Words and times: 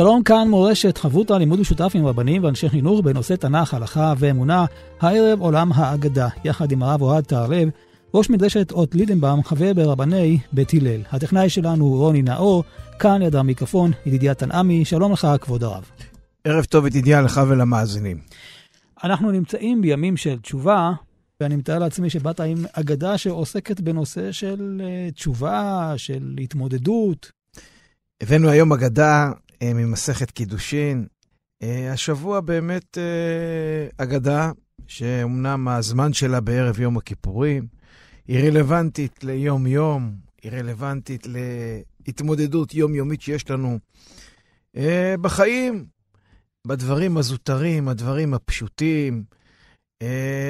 שלום, 0.00 0.22
כאן 0.22 0.48
מורשת 0.48 0.98
חברותא 0.98 1.32
לימוד 1.32 1.60
משותף 1.60 1.92
עם 1.94 2.06
רבנים 2.06 2.44
ואנשי 2.44 2.68
חינוך 2.68 3.00
בנושא 3.00 3.36
תנ"ך, 3.36 3.74
הלכה 3.74 4.14
ואמונה, 4.18 4.64
הערב 5.00 5.40
עולם 5.40 5.72
האגדה, 5.72 6.28
יחד 6.44 6.72
עם 6.72 6.82
הרב 6.82 7.02
אוהד 7.02 7.24
תהרלב, 7.24 7.68
ראש 8.14 8.30
מדרשת 8.30 8.72
אות 8.72 8.94
לידנבאום, 8.94 9.44
חבר 9.44 9.72
ברבני 9.72 10.38
בית 10.52 10.74
הלל. 10.74 11.00
הטכנאי 11.10 11.48
שלנו 11.48 11.84
הוא 11.84 11.98
רוני 11.98 12.22
נאור, 12.22 12.64
כאן 12.98 13.22
ליד 13.22 13.36
המיקרופון, 13.36 13.90
ידידיה 14.06 14.34
תנעמי, 14.34 14.84
שלום 14.84 15.12
לך, 15.12 15.28
כבוד 15.40 15.64
הרב. 15.64 15.90
ערב 16.44 16.64
טוב 16.64 16.86
ידידיה 16.86 17.22
לך 17.22 17.40
ולמאזינים. 17.48 18.18
אנחנו 19.04 19.30
נמצאים 19.30 19.82
בימים 19.82 20.16
של 20.16 20.38
תשובה, 20.38 20.92
ואני 21.40 21.56
מתאר 21.56 21.78
לעצמי 21.78 22.10
שבאת 22.10 22.40
עם 22.40 22.64
אגדה 22.72 23.18
שעוסקת 23.18 23.80
בנושא 23.80 24.32
של 24.32 24.80
uh, 24.80 25.14
תשובה, 25.14 25.92
של 25.96 26.36
התמודדות. 26.42 27.32
הבאנו 28.20 28.48
היום 28.48 28.72
אגדה 28.72 29.32
אה, 29.32 29.47
ממסכת 29.64 30.30
קידושין. 30.30 31.06
אה, 31.62 31.92
השבוע 31.92 32.40
באמת 32.40 32.98
אה, 32.98 34.04
אגדה, 34.04 34.52
שאומנם 34.86 35.68
הזמן 35.68 36.12
שלה 36.12 36.40
בערב 36.40 36.80
יום 36.80 36.96
הכיפורים, 36.96 37.66
היא 38.26 38.48
רלוונטית 38.48 39.24
ליום-יום, 39.24 40.16
היא 40.42 40.52
רלוונטית 40.52 41.26
להתמודדות 42.06 42.74
יומיומית 42.74 43.20
שיש 43.20 43.50
לנו 43.50 43.78
בחיים, 45.20 45.86
בדברים 46.66 47.16
הזוטרים, 47.16 47.88
הדברים 47.88 48.34
הפשוטים. 48.34 49.24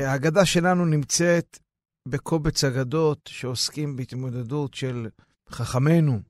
ההגדה 0.07 0.45
שלנו 0.45 0.85
נמצאת 0.85 1.59
בקובץ 2.09 2.65
אגדות 2.65 3.21
שעוסקים 3.33 3.97
בהתמודדות 3.97 4.75
של 4.75 5.09
חכמינו 5.51 6.21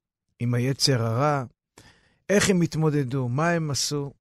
עם 0.40 0.54
היצר 0.54 1.02
הרע, 1.02 1.44
איך 2.28 2.50
הם 2.50 2.60
התמודדו, 2.60 3.28
מה 3.28 3.50
הם 3.50 3.70
עשו. 3.70 4.12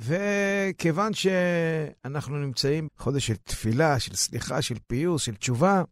וכיוון 0.00 1.14
שאנחנו 1.14 2.38
נמצאים 2.38 2.88
בחודש 2.98 3.26
של 3.26 3.36
תפילה, 3.36 4.00
של 4.00 4.14
סליחה, 4.14 4.62
של 4.62 4.76
פיוס, 4.86 5.22
של 5.22 5.34
תשובה, 5.34 5.82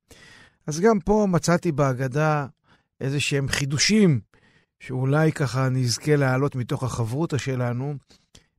אז 0.66 0.80
גם 0.80 1.00
פה 1.00 1.26
מצאתי 1.28 1.72
בהגדה 1.72 2.46
איזה 3.00 3.20
שהם 3.20 3.48
חידושים, 3.48 4.20
שאולי 4.80 5.32
ככה 5.32 5.68
נזכה 5.68 6.16
להעלות 6.16 6.56
מתוך 6.56 6.82
החברותא 6.82 7.38
שלנו, 7.38 7.94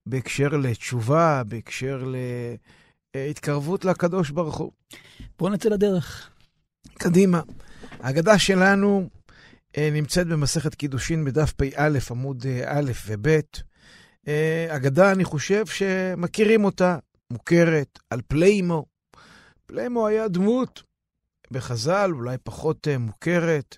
בהקשר 0.05 0.47
לתשובה, 0.47 1.43
בהקשר 1.47 2.13
להתקרבות 3.15 3.85
לקדוש 3.85 4.29
ברוך 4.29 4.57
הוא. 4.57 4.71
בואו 5.39 5.53
נצא 5.53 5.69
לדרך. 5.69 6.29
קדימה. 6.93 7.41
ההגדה 7.99 8.39
שלנו 8.39 9.09
נמצאת 9.79 10.27
במסכת 10.27 10.75
קידושין 10.75 11.25
בדף 11.25 11.51
פ"א, 11.51 11.89
עמוד 12.11 12.45
אה, 12.45 12.79
א' 12.79 12.91
וב'. 13.07 13.27
אה, 14.27 14.67
אגדה, 14.69 15.11
אני 15.11 15.23
חושב 15.23 15.65
שמכירים 15.65 16.65
אותה, 16.65 16.97
מוכרת, 17.33 17.99
על 18.09 18.21
פליימו. 18.27 18.85
פליימו 19.65 20.07
היה 20.07 20.27
דמות 20.27 20.83
בחז"ל, 21.51 22.11
אולי 22.13 22.37
פחות 22.43 22.87
מוכרת. 22.99 23.77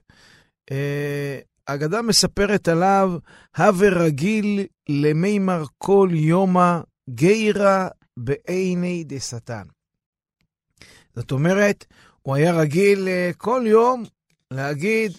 האגדה 1.67 2.01
מספרת 2.01 2.67
עליו, 2.67 3.11
הווה 3.57 3.89
רגיל 3.89 4.65
למימר 4.89 5.63
כל 5.77 6.09
יומא 6.11 6.79
גיירא 7.09 7.87
בעיני 8.17 9.03
דשטן. 9.07 9.63
זאת 11.15 11.31
אומרת, 11.31 11.85
הוא 12.21 12.35
היה 12.35 12.53
רגיל 12.53 13.07
כל 13.37 13.63
יום 13.65 14.03
להגיד, 14.51 15.11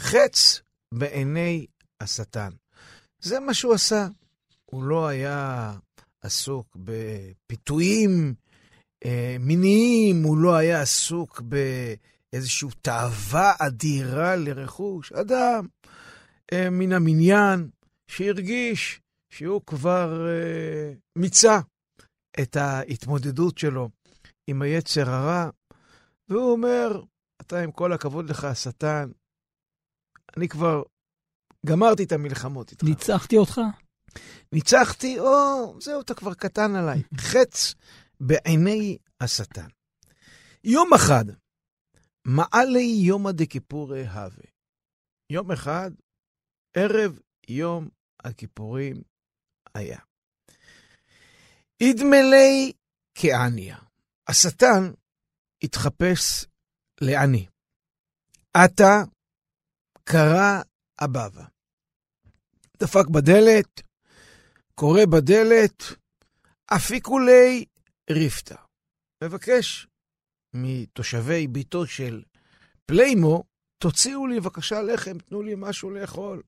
חץ 0.00 0.60
בעיני 0.94 1.66
השטן. 2.00 2.50
זה 3.18 3.40
מה 3.40 3.54
שהוא 3.54 3.74
עשה. 3.74 4.06
הוא 4.64 4.84
לא 4.84 5.06
היה 5.06 5.72
עסוק 6.22 6.76
בפיתויים 6.76 8.34
אה, 9.04 9.36
מיניים, 9.40 10.22
הוא 10.22 10.38
לא 10.38 10.54
היה 10.54 10.80
עסוק 10.80 11.40
באיזושהי 11.40 12.68
תאווה 12.82 13.52
אדירה 13.58 14.36
לרכוש. 14.36 15.12
אדם 15.12 15.66
אה, 16.52 16.70
מן 16.70 16.92
המניין 16.92 17.70
שהרגיש 18.08 19.00
שהוא 19.30 19.62
כבר 19.66 20.26
אה, 20.28 20.92
מיצה 21.16 21.60
את 22.40 22.56
ההתמודדות 22.56 23.58
שלו 23.58 23.88
עם 24.46 24.62
היצר 24.62 25.10
הרע, 25.10 25.50
והוא 26.28 26.52
אומר, 26.52 27.02
אתה, 27.40 27.60
עם 27.60 27.72
כל 27.72 27.92
הכבוד 27.92 28.30
לך, 28.30 28.44
השטן, 28.44 29.10
אני 30.36 30.48
כבר 30.48 30.82
גמרתי 31.66 32.04
את 32.04 32.12
המלחמות 32.12 32.70
איתך. 32.70 32.84
ניצחתי 32.84 33.36
אותך? 33.36 33.60
ניצחתי, 34.52 35.18
או, 35.18 35.80
זהו, 35.80 36.00
אתה 36.00 36.14
כבר 36.14 36.34
קטן 36.34 36.76
עליי. 36.76 37.02
חץ 37.30 37.74
בעיני 38.20 38.98
השטן. 39.20 39.68
יום 40.64 40.94
אחד, 40.94 41.24
מעלי 42.26 43.02
יומא 43.06 43.30
דכיפורי 43.32 44.06
הווה. 44.06 44.44
יום 45.32 45.52
אחד, 45.52 45.90
ערב 46.76 47.18
יום 47.48 47.88
הכיפורים 48.24 49.02
היה. 49.74 49.98
אידמלי 51.80 52.72
כעניה. 53.14 53.78
השטן 54.28 54.92
התחפש 55.62 56.46
לעני. 57.00 57.46
עתה 58.54 59.02
קרא 60.04 60.60
הבבא. 60.98 61.44
דפק 62.80 63.06
בדלת, 63.08 63.82
קורא 64.74 65.04
בדלת, 65.04 65.82
אפיקולי 66.66 67.64
ריפתא. 68.10 68.56
מבקש 69.24 69.86
מתושבי 70.54 71.46
ביתו 71.46 71.86
של 71.86 72.22
פליימו, 72.86 73.44
תוציאו 73.78 74.26
לי 74.26 74.40
בבקשה 74.40 74.82
לחם, 74.82 75.18
תנו 75.18 75.42
לי 75.42 75.54
משהו 75.56 75.90
לאכול. 75.90 76.42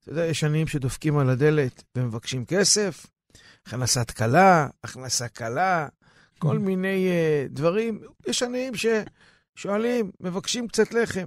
אתה 0.00 0.10
יודע, 0.10 0.26
יש 0.26 0.44
עניים 0.44 0.66
שדופקים 0.66 1.18
על 1.18 1.30
הדלת 1.30 1.82
ומבקשים 1.96 2.44
כסף, 2.44 3.06
הכנסת 3.66 4.10
כלה, 4.10 4.68
הכנסה 4.84 5.28
קלה, 5.28 5.88
כל. 6.38 6.58
מיני 6.58 7.08
אה, 7.08 7.52
דברים. 7.52 8.00
יש 8.26 8.42
עניים 8.42 8.72
ששואלים, 8.74 10.10
מבקשים 10.20 10.68
קצת 10.68 10.92
לחם. 10.92 11.26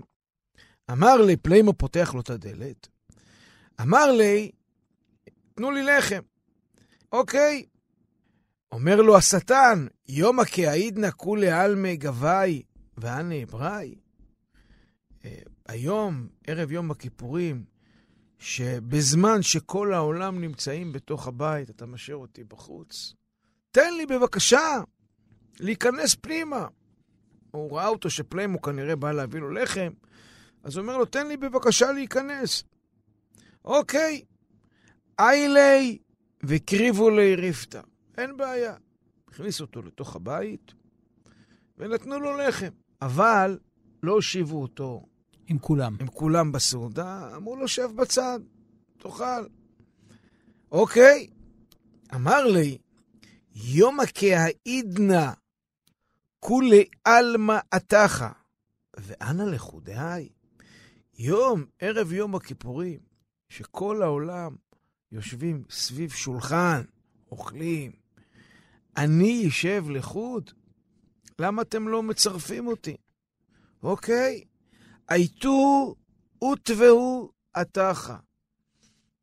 אמר 0.92 1.22
לי, 1.22 1.38
פליימו 1.38 1.74
פותח 1.74 2.14
לו 2.14 2.22
את 2.22 2.30
הדלת, 2.30 2.88
אמר 3.82 4.12
לי, 4.12 4.52
תנו 5.56 5.72
לי 5.72 5.84
לחם. 5.84 6.22
אוקיי. 7.12 7.66
אומר 8.72 9.02
לו 9.02 9.18
השטן, 9.18 9.88
יומא 10.08 10.44
כהעידנא 10.52 11.10
כולי 11.18 11.52
עלמי 11.52 11.98
גבאי 11.98 12.64
ואנה 12.98 13.44
אבראי. 13.44 13.96
אה, 15.26 15.40
היום, 15.68 16.28
ערב 16.48 16.72
יום 16.72 16.92
הכיפורים, 16.92 17.64
שבזמן 18.40 19.42
שכל 19.42 19.94
העולם 19.94 20.42
נמצאים 20.42 20.92
בתוך 20.92 21.28
הבית, 21.28 21.70
אתה 21.70 21.86
משאיר 21.86 22.18
אותי 22.18 22.44
בחוץ. 22.44 23.14
תן 23.72 23.94
לי 23.98 24.06
בבקשה 24.06 24.82
להיכנס 25.60 26.16
פנימה. 26.16 26.68
הוא 27.52 27.78
ראה 27.78 27.88
אותו 27.88 28.10
שפליימו 28.10 28.62
כנראה 28.62 28.96
בא 28.96 29.12
להביא 29.12 29.40
לו 29.40 29.50
לחם, 29.50 29.92
אז 30.64 30.78
הוא 30.78 30.82
אומר 30.82 30.98
לו, 30.98 31.06
תן 31.06 31.28
לי 31.28 31.38
בבקשה 31.38 31.92
להיכנס. 31.92 32.64
אוקיי, 33.66 34.26
איילי 35.20 35.98
וקריבו 36.44 37.10
לי 37.10 37.36
ריפתא. 37.36 37.82
אין 38.18 38.38
בעיה. 38.38 38.76
הכניסו 39.28 39.64
אותו 39.64 39.82
לתוך 39.82 40.16
הבית 40.16 40.74
ונתנו 41.78 42.20
לו 42.20 42.38
לחם. 42.38 42.70
אבל 43.02 43.60
לא 44.04 44.12
הושיבו 44.12 44.62
אותו. 44.62 45.06
עם 45.48 45.60
כולם. 45.60 45.96
עם 46.00 46.08
כולם 46.08 46.52
בסעודה, 46.52 47.36
אמרו 47.36 47.56
לו, 47.56 47.68
שב 47.68 47.90
בצד, 47.96 48.40
תאכל. 48.98 49.46
אוקיי, 50.72 51.28
אמר 52.16 52.46
לי, 52.46 52.78
יומא 53.56 54.04
כהעידנא 54.14 55.32
כולי 56.40 56.86
עלמא 57.04 57.58
עתך, 57.72 58.26
ואנה 58.98 59.46
לכודי? 59.46 60.30
יום, 61.26 61.66
ערב 61.80 62.14
יום 62.14 62.36
הכיפורים, 62.36 63.00
שכל 63.50 64.02
העולם 64.02 64.56
יושבים 65.12 65.64
סביב 65.70 66.12
שולחן, 66.12 66.82
אוכלים. 67.32 67.92
אני 68.98 69.48
אשב 69.48 69.86
לחוד? 69.90 70.52
למה 71.40 71.62
אתם 71.62 71.88
לא 71.88 72.04
מצרפים 72.04 72.68
אותי? 72.68 72.96
אוקיי, 73.84 74.44
הייתו 75.10 75.96
ותבעו 76.44 77.32
עתך. 77.54 78.14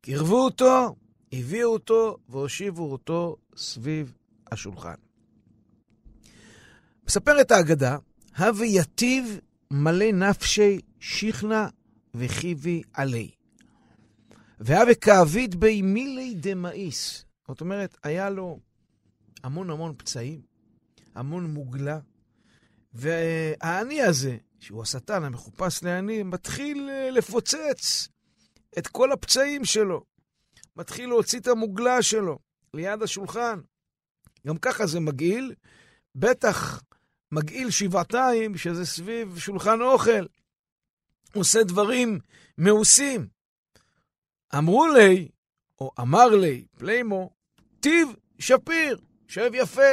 קירבו 0.01 0.45
אותו, 0.45 0.95
הביאו 1.31 1.73
אותו 1.73 2.17
והושיבו 2.29 2.91
אותו 2.91 3.37
סביב 3.55 4.13
השולחן. 4.51 4.95
מספרת 7.07 7.51
האגדה, 7.51 7.97
הווה 8.37 8.65
יתיב 8.65 9.39
מלא 9.71 10.11
נפשי 10.11 10.79
שכנע 10.99 11.67
וחיבי 12.15 12.81
עלי. 12.93 13.31
והווה 14.59 14.95
כאביד 14.95 15.59
בי 15.59 15.81
מילי 15.81 16.35
דמאיס. 16.35 17.25
זאת 17.47 17.61
אומרת, 17.61 17.97
היה 18.03 18.29
לו 18.29 18.59
המון 19.43 19.69
המון 19.69 19.93
פצעים, 19.97 20.41
המון 21.15 21.45
מוגלה, 21.45 21.99
והעני 22.93 24.01
הזה, 24.01 24.37
שהוא 24.59 24.81
השטן 24.81 25.23
המחופש 25.23 25.83
לעני, 25.83 26.23
מתחיל 26.23 26.89
אה, 26.89 27.09
לפוצץ 27.11 28.07
את 28.77 28.87
כל 28.87 29.11
הפצעים 29.11 29.65
שלו. 29.65 30.03
מתחיל 30.75 31.09
להוציא 31.09 31.39
את 31.39 31.47
המוגלה 31.47 32.01
שלו 32.01 32.39
ליד 32.73 33.01
השולחן. 33.01 33.59
גם 34.47 34.57
ככה 34.57 34.87
זה 34.87 34.99
מגעיל, 34.99 35.53
בטח 36.15 36.83
מגעיל 37.31 37.69
שבעתיים, 37.69 38.57
שזה 38.57 38.85
סביב 38.85 39.37
שולחן 39.39 39.81
אוכל. 39.81 40.25
עושה 41.35 41.63
דברים 41.63 42.19
מעושים. 42.57 43.27
אמרו 44.57 44.87
לי, 44.87 45.29
או 45.79 45.91
אמר 45.99 46.27
לי, 46.27 46.65
פליימו, 46.77 47.29
טיב 47.79 48.09
שפיר, 48.39 48.99
שב 49.27 49.51
יפה. 49.53 49.91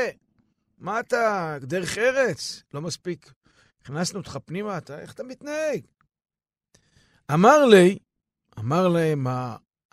מה 0.79 1.01
אתה, 1.01 1.57
דרך 1.61 1.99
ארץ? 1.99 2.63
לא 2.75 2.81
מספיק. 2.81 3.33
הכנסנו 3.83 4.19
אותך 4.19 4.39
פנימה, 4.45 4.79
אתה, 4.79 5.01
איך 5.01 5.13
אתה 5.13 5.23
מתנהג? 5.23 5.87
אמר 7.35 7.65
לי, 7.65 7.99
אמר 8.59 8.89
להם, 8.89 9.27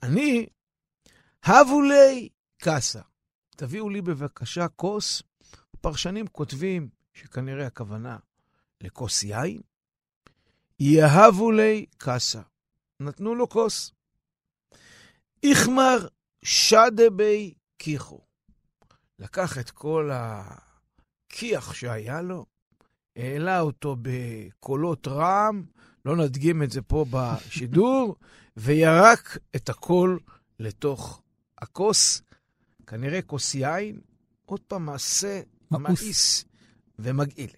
אני, 0.03 0.47
הבו 1.43 1.81
לי 1.81 2.29
קאסה. 2.57 3.01
תביאו 3.49 3.89
לי 3.89 4.01
בבקשה 4.01 4.67
כוס. 4.67 5.23
פרשנים 5.81 6.27
כותבים 6.27 6.89
שכנראה 7.13 7.67
הכוונה 7.67 8.17
לכוס 8.81 9.23
יין. 9.23 9.61
יהבו 10.79 11.51
לי 11.51 11.85
קאסה. 11.97 12.41
נתנו 12.99 13.35
לו 13.35 13.49
כוס. 13.49 13.91
איכמר 15.43 16.07
שדבי 16.45 17.53
קיחו. 17.77 18.19
לקח 19.19 19.57
את 19.57 19.69
כל 19.69 20.09
הכיח 20.13 21.73
שהיה 21.73 22.21
לו, 22.21 22.45
העלה 23.15 23.59
אותו 23.59 23.95
בקולות 24.01 25.07
רעם, 25.07 25.65
לא 26.05 26.15
נדגים 26.15 26.63
את 26.63 26.71
זה 26.71 26.81
פה 26.81 27.05
בשידור, 27.09 28.15
וירק 28.57 29.37
את 29.55 29.69
הכל 29.69 30.17
לתוך 30.59 31.21
הכוס, 31.57 32.21
כנראה 32.87 33.21
כוס 33.21 33.55
יין, 33.55 33.99
עוד 34.45 34.59
פעם 34.67 34.85
מעשה 34.85 35.41
מאיס 35.71 36.45
ומגעיל. 36.99 37.51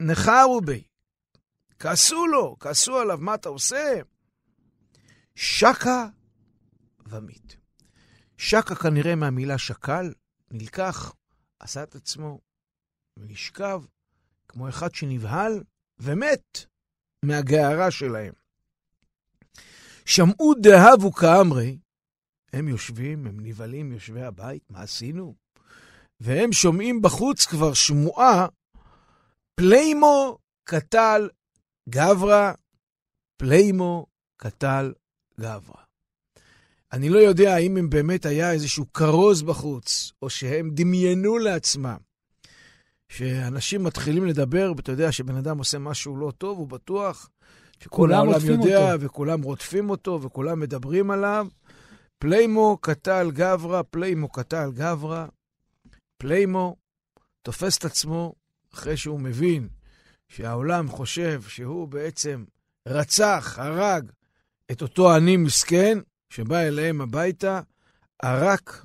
נחרו 0.00 0.60
בי, 0.60 0.82
כעסו 1.78 2.26
לו, 2.26 2.56
כעסו 2.60 2.98
עליו, 2.98 3.18
מה 3.20 3.34
אתה 3.34 3.48
עושה? 3.48 4.00
שקה 5.34 6.06
ומת. 7.06 7.54
שקה 8.36 8.74
כנראה 8.74 9.14
מהמילה 9.14 9.58
שקל, 9.58 10.12
נלקח, 10.50 11.12
עשה 11.60 11.82
את 11.82 11.94
עצמו 11.94 12.40
ונשכב, 13.16 13.82
כמו 14.48 14.68
אחד 14.68 14.94
שנבהל 14.94 15.62
ומת 15.98 16.64
מהגערה 17.24 17.90
שלהם. 17.90 18.32
שמעו 20.04 20.54
דהוו 20.54 21.12
קאמרי, 21.12 21.78
הם 22.52 22.68
יושבים, 22.68 23.26
הם 23.26 23.40
נבהלים, 23.40 23.92
יושבי 23.92 24.22
הבית, 24.22 24.70
מה 24.70 24.80
עשינו? 24.80 25.34
והם 26.20 26.52
שומעים 26.52 27.02
בחוץ 27.02 27.44
כבר 27.44 27.74
שמועה, 27.74 28.46
פליימו 29.54 30.38
קטל 30.64 31.28
גברא, 31.88 32.52
פליימו 33.36 34.06
קטל 34.36 34.92
גברא. 35.40 35.82
אני 36.92 37.08
לא 37.08 37.18
יודע 37.18 37.54
האם 37.54 37.76
אם 37.76 37.90
באמת 37.90 38.26
היה 38.26 38.52
איזשהו 38.52 38.92
כרוז 38.92 39.42
בחוץ, 39.42 40.12
או 40.22 40.30
שהם 40.30 40.70
דמיינו 40.72 41.38
לעצמם 41.38 41.96
שאנשים 43.08 43.84
מתחילים 43.84 44.26
לדבר, 44.26 44.72
ואתה 44.76 44.92
יודע 44.92 45.12
שבן 45.12 45.36
אדם 45.36 45.58
עושה 45.58 45.78
משהו 45.78 46.16
לא 46.16 46.32
טוב, 46.38 46.58
הוא 46.58 46.68
בטוח 46.68 47.30
שכל 47.80 48.12
העולם 48.12 48.40
יודע, 48.44 48.92
אותו. 48.92 49.00
וכולם 49.04 49.42
רודפים 49.42 49.90
אותו, 49.90 50.22
וכולם 50.22 50.60
מדברים 50.60 51.10
עליו. 51.10 51.46
פליימו 52.18 52.78
קטל 52.80 53.30
גברא, 53.30 53.82
פליימו 53.90 54.28
קטל 54.28 54.70
גברא. 54.74 55.26
פליימו 56.18 56.76
תופס 57.42 57.78
את 57.78 57.84
עצמו 57.84 58.34
אחרי 58.74 58.96
שהוא 58.96 59.20
מבין 59.20 59.68
שהעולם 60.28 60.88
חושב 60.88 61.42
שהוא 61.42 61.88
בעצם 61.88 62.44
רצח, 62.88 63.58
הרג 63.58 64.10
את 64.72 64.82
אותו 64.82 65.14
עני 65.14 65.36
מסכן, 65.36 65.98
שבא 66.30 66.58
אליהם 66.58 67.00
הביתה, 67.00 67.60
ערק 68.22 68.84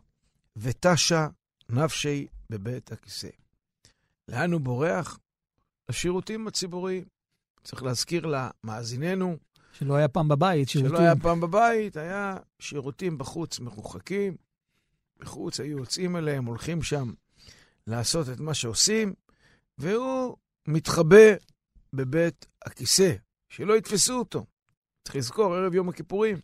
ותשה 0.55 1.27
נפשי 1.69 2.27
בבית 2.49 2.91
הכיסא. 2.91 3.29
לאן 4.27 4.51
הוא 4.51 4.61
בורח? 4.61 5.19
לשירותים 5.89 6.47
הציבוריים. 6.47 7.03
צריך 7.63 7.83
להזכיר 7.83 8.25
למאזיננו. 8.25 9.37
שלא 9.73 9.95
היה 9.95 10.07
פעם 10.07 10.27
בבית, 10.27 10.69
שירותים. 10.69 10.95
שלא 10.95 11.03
היה 11.03 11.15
פעם 11.15 11.41
בבית, 11.41 11.97
היה 11.97 12.37
שירותים 12.59 13.17
בחוץ 13.17 13.59
מרוחקים. 13.59 14.35
בחוץ 15.19 15.59
היו 15.59 15.77
יוצאים 15.77 16.15
אליהם, 16.15 16.45
הולכים 16.45 16.83
שם 16.83 17.13
לעשות 17.87 18.29
את 18.29 18.39
מה 18.39 18.53
שעושים, 18.53 19.13
והוא 19.77 20.37
מתחבא 20.67 21.35
בבית 21.93 22.45
הכיסא, 22.65 23.15
שלא 23.49 23.77
יתפסו 23.77 24.13
אותו. 24.13 24.45
צריך 25.03 25.15
לזכור, 25.15 25.55
ערב 25.55 25.73
יום 25.73 25.89
הכיפורים. 25.89 26.37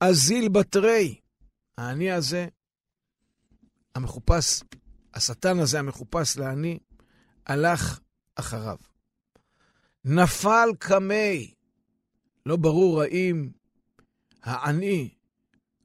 אזיל 0.00 0.48
בתרי, 0.48 1.20
האני 1.78 2.10
הזה, 2.10 2.46
המחופש, 3.94 4.62
השטן 5.14 5.58
הזה 5.58 5.78
המחופש 5.78 6.36
לעני, 6.36 6.78
הלך 7.46 8.00
אחריו. 8.34 8.76
נפל 10.04 10.68
קמי, 10.78 11.54
לא 12.46 12.56
ברור 12.56 13.02
האם 13.02 13.50
העני, 14.42 15.14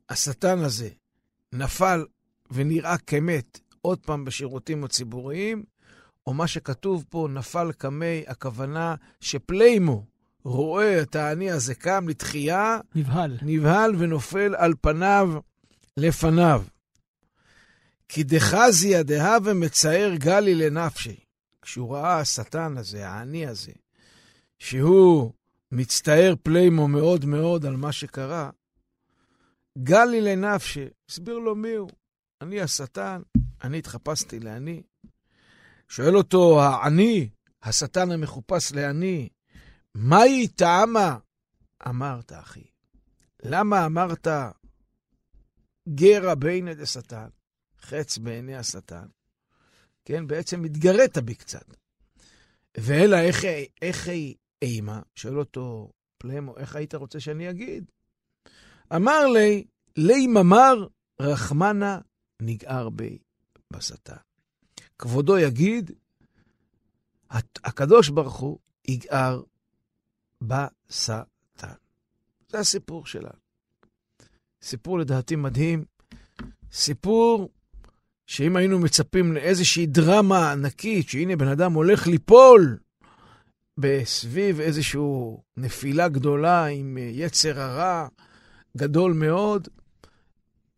השטן 0.10 0.60
הזה, 0.60 0.90
נפל 1.54 2.06
ונראה 2.52 2.98
כמת 2.98 3.60
עוד 3.82 4.00
פעם 4.00 4.26
בשירותים 4.26 4.84
הציבוריים, 4.84 5.64
או 6.28 6.34
מה 6.34 6.48
שכתוב 6.48 7.06
פה, 7.10 7.28
נפל 7.32 7.72
קמי, 7.72 8.24
הכוונה 8.28 8.96
שפליימו, 9.20 10.06
רואה 10.44 11.02
את 11.02 11.16
העני 11.16 11.52
הזה 11.52 11.76
קם 11.76 12.10
לתחייה, 12.10 12.80
נבהל. 12.96 13.38
נבהל 13.42 13.96
ונופל 13.98 14.56
על 14.58 14.74
פניו 14.82 15.34
לפניו. 15.98 16.64
כי 18.10 18.24
דחזיה 18.24 19.04
דהווה 19.04 19.54
מצער 19.54 20.12
גלי 20.16 20.56
לנפשי. 20.56 21.16
כשהוא 21.62 21.96
ראה 21.96 22.20
השטן 22.20 22.78
הזה, 22.78 23.10
העני 23.10 23.48
הזה, 23.48 23.72
שהוא 24.60 25.32
מצטער 25.72 26.34
פליימו 26.44 26.88
מאוד 26.88 27.26
מאוד 27.26 27.66
על 27.66 27.76
מה 27.76 27.92
שקרה, 27.92 28.50
גלי 29.78 30.22
לנפשי, 30.22 30.86
הסביר 31.10 31.38
לו 31.38 31.56
מי 31.56 31.74
הוא. 31.74 31.90
אני 32.42 32.62
השטן, 32.62 33.22
אני 33.64 33.78
התחפשתי 33.78 34.40
לעני. 34.40 34.84
שואל 35.96 36.18
אותו 36.18 36.62
העני, 36.62 37.30
השטן 37.64 38.12
המחופש 38.12 38.72
לעני, 38.72 39.30
מהי 39.96 40.48
טעמה? 40.48 41.18
אמרת, 41.88 42.32
אחי. 42.32 42.64
למה 43.44 43.86
אמרת 43.86 44.28
גרה 45.90 46.36
בינה 46.36 46.74
דשטן, 46.74 47.28
חץ 47.82 48.18
בעיני 48.18 48.56
השטן? 48.56 49.06
כן, 50.06 50.28
בעצם 50.28 50.64
התגרית 50.64 51.18
בי 51.18 51.36
קצת. 51.36 51.66
ואלא 52.78 53.18
איך, 53.18 53.44
איך 53.82 54.08
היא 54.08 54.36
אימה? 54.62 55.02
שואל 55.16 55.40
אותו 55.40 55.92
פלמו, 56.18 56.58
איך 56.58 56.76
היית 56.76 56.96
רוצה 56.96 57.20
שאני 57.20 57.50
אגיד? 57.50 57.92
אמר 58.96 59.28
לי, 59.28 59.66
לי 59.98 60.28
ממר 60.28 60.88
רחמנה 61.20 62.00
נגער 62.42 62.90
בי 62.90 63.18
בשטן. 63.74 64.33
כבודו 65.00 65.38
יגיד, 65.38 65.92
הקדוש 67.64 68.10
ברוך 68.10 68.36
הוא 68.36 68.60
יגער 68.88 69.42
בשטן. 70.42 71.74
זה 72.50 72.60
הסיפור 72.60 73.06
שלנו. 73.06 73.44
סיפור 74.62 75.00
לדעתי 75.00 75.36
מדהים. 75.36 75.86
סיפור 76.72 77.50
שאם 78.28 78.56
היינו 78.56 78.80
מצפים 78.80 79.34
לאיזושהי 79.34 79.86
דרמה 79.86 80.52
ענקית, 80.52 81.10
שהנה 81.10 81.36
בן 81.36 81.48
אדם 81.48 81.74
הולך 81.74 82.08
ליפול 82.08 82.78
בסביב 83.78 84.60
איזושהי 84.60 85.02
נפילה 85.58 86.08
גדולה 86.08 86.66
עם 86.66 86.98
יצר 87.02 87.60
הרע 87.60 88.08
גדול 88.78 89.14
מאוד, 89.14 89.68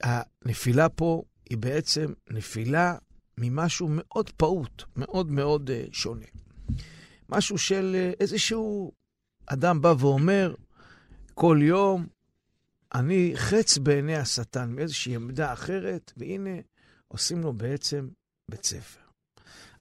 הנפילה 0.03 0.89
פה 0.89 1.23
היא 1.49 1.57
בעצם 1.57 2.13
נפילה 2.29 2.95
ממשהו 3.37 3.87
מאוד 3.89 4.29
פעוט, 4.29 4.83
מאוד 4.95 5.31
מאוד 5.31 5.69
uh, 5.69 5.73
שונה. 5.91 6.25
משהו 7.29 7.57
של 7.57 7.95
uh, 7.95 8.17
איזשהו 8.19 8.91
אדם 9.45 9.81
בא 9.81 9.93
ואומר 9.99 10.55
כל 11.33 11.59
יום, 11.61 12.07
אני 12.95 13.31
חץ 13.35 13.77
בעיני 13.77 14.15
השטן 14.15 14.69
מאיזושהי 14.69 15.15
עמדה 15.15 15.53
אחרת, 15.53 16.13
והנה 16.17 16.59
עושים 17.07 17.41
לו 17.41 17.53
בעצם 17.53 18.07
בית 18.49 18.65
ספר. 18.65 18.99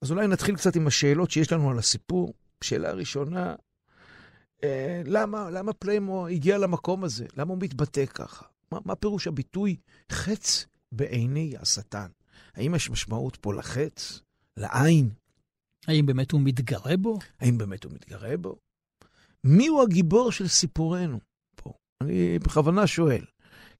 אז 0.01 0.11
אולי 0.11 0.27
נתחיל 0.27 0.57
קצת 0.57 0.77
עם 0.77 0.87
השאלות 0.87 1.31
שיש 1.31 1.53
לנו 1.53 1.71
על 1.71 1.79
הסיפור. 1.79 2.35
שאלה 2.61 2.93
ראשונה, 2.93 3.55
אה, 4.65 5.03
למה, 5.05 5.51
למה 5.51 5.73
פליימו 5.73 6.27
הגיע 6.27 6.59
למקום 6.59 7.05
הזה? 7.05 7.27
למה 7.37 7.53
הוא 7.53 7.59
מתבטא 7.63 8.07
ככה? 8.07 8.47
מה, 8.73 8.79
מה 8.85 8.95
פירוש 8.95 9.27
הביטוי 9.27 9.77
חץ 10.13 10.67
בעיני 10.93 11.55
השטן? 11.61 12.07
האם 12.57 12.75
יש 12.75 12.91
משמעות 12.91 13.37
פה 13.37 13.55
לחץ, 13.55 14.21
לעין? 14.57 15.11
האם 15.87 16.07
באמת 16.07 16.31
הוא 16.31 16.41
מתגרה 16.41 16.97
בו? 16.97 17.19
האם 17.41 17.59
באמת 17.59 17.85
הוא 17.85 17.93
מתגרה 17.93 18.37
בו? 18.37 18.57
מי 19.45 19.67
הוא 19.67 19.83
הגיבור 19.83 20.33
של 20.33 20.49
סיפורנו 20.49 21.21
פה? 21.57 21.73
אני 22.01 22.39
בכוונה 22.39 22.87
שואל. 22.87 23.25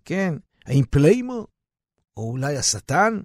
כן, 0.05 0.35
האם 0.67 0.85
פליימו? 0.91 1.47
או 2.17 2.31
אולי 2.31 2.57
השטן? 2.57 3.21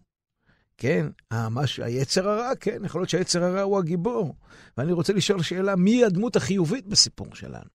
כן, 0.77 1.07
המש... 1.31 1.79
היצר 1.79 2.29
הרע, 2.29 2.55
כן, 2.55 2.85
יכול 2.85 3.01
להיות 3.01 3.09
שהיצר 3.09 3.43
הרע 3.43 3.61
הוא 3.61 3.79
הגיבור. 3.79 4.35
ואני 4.77 4.91
רוצה 4.91 5.13
לשאול 5.13 5.43
שאלה, 5.43 5.75
מי 5.75 6.05
הדמות 6.05 6.35
החיובית 6.35 6.87
בסיפור 6.87 7.35
שלנו? 7.35 7.69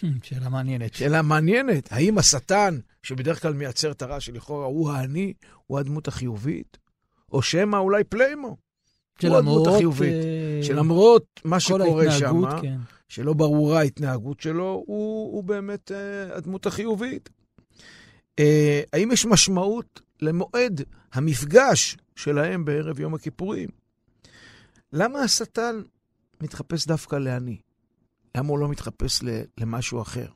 המ, 0.00 0.06
שאלה 0.22 0.48
מעניינת. 0.48 0.94
שאלה 0.94 1.22
מעניינת. 1.22 1.92
האם 1.92 2.18
השטן, 2.18 2.78
שבדרך 3.02 3.42
כלל 3.42 3.52
מייצר 3.52 3.90
את 3.90 4.02
הרע 4.02 4.20
שלכאורה 4.20 4.66
הוא 4.66 4.90
האני, 4.90 5.32
הוא 5.66 5.78
הדמות 5.78 6.08
החיובית? 6.08 6.78
או 7.32 7.42
שמא 7.42 7.76
אולי 7.76 8.04
פליימו? 8.04 8.56
הוא 9.22 9.36
הדמות 9.36 9.66
החיובית. 9.66 10.12
אה... 10.12 10.64
שלמרות 10.64 11.26
מה 11.44 11.60
שקורה 11.60 12.10
שם, 12.10 12.60
כן. 12.62 12.76
שלא 13.08 13.32
ברורה 13.32 13.78
ההתנהגות 13.78 14.40
שלו, 14.40 14.82
הוא, 14.86 15.32
הוא 15.32 15.44
באמת 15.44 15.90
אה, 15.90 16.34
הדמות 16.36 16.66
החיובית. 16.66 17.30
Uh, 18.40 18.42
האם 18.92 19.12
יש 19.12 19.26
משמעות 19.26 20.00
למועד 20.22 20.82
המפגש 21.12 21.96
שלהם 22.16 22.64
בערב 22.64 23.00
יום 23.00 23.14
הכיפורים? 23.14 23.68
למה 24.92 25.20
השטן 25.20 25.82
מתחפש 26.40 26.86
דווקא 26.86 27.16
לעני? 27.16 27.56
למה 28.36 28.48
הוא 28.48 28.58
לא 28.58 28.68
מתחפש 28.68 29.20
למשהו 29.58 30.02
אחר? 30.02 30.26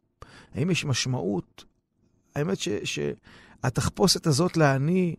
האם 0.55 0.71
יש 0.71 0.85
משמעות? 0.85 1.65
האמת 2.37 2.59
ש, 2.59 2.69
שהתחפושת 2.85 4.27
הזאת 4.27 4.57
לעני, 4.57 5.17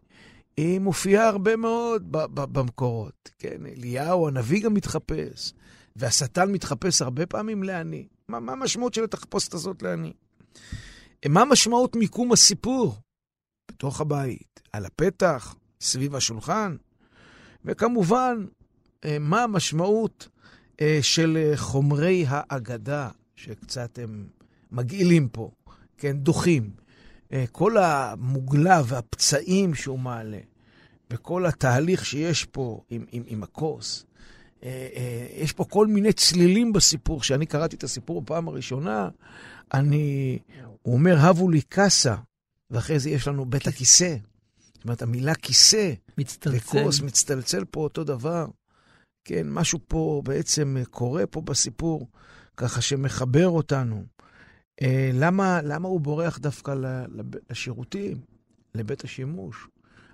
היא 0.58 0.80
מופיעה 0.80 1.28
הרבה 1.28 1.56
מאוד 1.56 2.04
במקורות. 2.34 3.30
כן, 3.40 3.66
אליהו 3.66 4.28
הנביא 4.28 4.64
גם 4.64 4.74
מתחפש, 4.74 5.54
והשטן 5.96 6.52
מתחפש 6.52 7.02
הרבה 7.02 7.26
פעמים 7.26 7.64
לעני. 7.64 8.08
מה, 8.30 8.40
מה 8.40 8.52
המשמעות 8.52 8.94
של 8.94 9.04
התחפושת 9.04 9.54
הזאת 9.54 9.82
לעני? 9.82 10.14
מה 11.30 11.46
משמעות 11.46 11.96
מיקום 11.96 12.32
הסיפור? 12.32 12.96
בתוך 13.72 14.02
הבית, 14.02 14.60
על 14.74 14.86
הפתח, 14.86 15.56
סביב 15.82 16.16
השולחן, 16.16 16.76
וכמובן, 17.66 18.46
אה, 19.06 19.20
מה 19.20 19.44
המשמעות 19.44 20.28
אה, 20.82 21.00
של 21.02 21.38
אה, 21.38 21.58
חומרי 21.58 22.26
האגדה, 22.28 23.10
שקצת 23.36 24.00
הם 24.00 24.28
מגעילים 24.72 25.30
פה, 25.30 25.52
כן, 25.98 26.18
דוחים. 26.18 26.72
כל 27.52 27.78
המוגלה 27.78 28.82
והפצעים 28.86 29.76
שהוא 29.76 30.00
מעלה, 30.00 30.40
וכל 31.12 31.46
התהליך 31.46 32.06
שיש 32.06 32.46
פה 32.46 32.82
עם, 32.90 33.06
עם, 33.12 33.24
עם 33.28 33.44
הכוס, 33.44 34.06
יש 35.38 35.54
פה 35.56 35.66
כל 35.70 35.88
מיני 35.88 36.14
צלילים 36.14 36.74
בסיפור. 36.74 37.22
כשאני 37.22 37.46
קראתי 37.46 37.76
את 37.76 37.84
הסיפור 37.84 38.22
בפעם 38.22 38.48
הראשונה, 38.48 39.10
אני, 39.74 40.40
הוא 40.82 40.94
אומר, 40.94 41.18
הבו 41.20 41.50
לי 41.50 41.62
קאסה, 41.62 42.16
ואחרי 42.72 43.00
זה 43.00 43.10
יש 43.10 43.28
לנו 43.28 43.46
בית 43.46 43.68
הכיסא. 43.68 44.16
זאת 44.74 44.84
אומרת, 44.84 45.02
המילה 45.02 45.36
כיסא 45.36 45.94
מצטלצל. 46.18 46.78
וכוס 46.80 47.02
מצטלצל 47.02 47.66
פה 47.66 47.80
אותו 47.80 48.04
דבר. 48.04 48.48
כן, 49.26 49.48
משהו 49.50 49.80
פה 49.88 50.22
בעצם 50.26 50.78
קורה 50.90 51.28
פה 51.28 51.42
בסיפור, 51.42 52.08
ככה 52.58 52.82
שמחבר 52.82 53.48
אותנו. 53.48 54.04
אה, 54.82 55.12
למה, 55.14 55.62
למה 55.64 55.88
הוא 55.88 56.02
בורח 56.02 56.38
דווקא 56.38 56.76
לשירותים, 57.50 58.18
לבית 58.76 59.04
השימוש? 59.04 59.68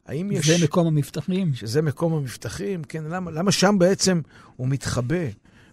האם 0.06 0.32
יש... 0.32 0.50
זה 0.50 0.66
מקום 0.66 0.88
המבטחים. 0.88 1.54
שזה 1.54 1.82
מקום 1.82 2.14
המבטחים, 2.14 2.84
כן. 2.84 3.04
למה, 3.04 3.32
למה 3.32 3.52
שם 3.52 3.76
בעצם 3.80 4.22
הוא 4.56 4.68
מתחבא? 4.68 5.26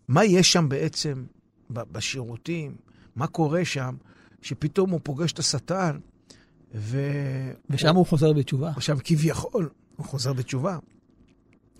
מה 0.09 0.25
יש 0.25 0.53
שם 0.53 0.69
בעצם 0.69 1.25
בשירותים? 1.71 2.77
מה 3.17 3.27
קורה 3.27 3.65
שם 3.65 3.97
שפתאום 4.43 4.91
הוא 4.91 5.01
פוגש 5.03 5.33
את 5.33 5.39
השטן 5.39 5.99
ו... 6.75 7.01
ושם 7.71 7.89
הוא, 7.89 7.97
הוא 7.97 8.07
חוזר 8.07 8.33
בתשובה. 8.33 8.73
ושם 8.77 8.97
כביכול 9.05 9.69
הוא 9.97 10.07
חוזר 10.07 10.33
בתשובה. 10.33 10.79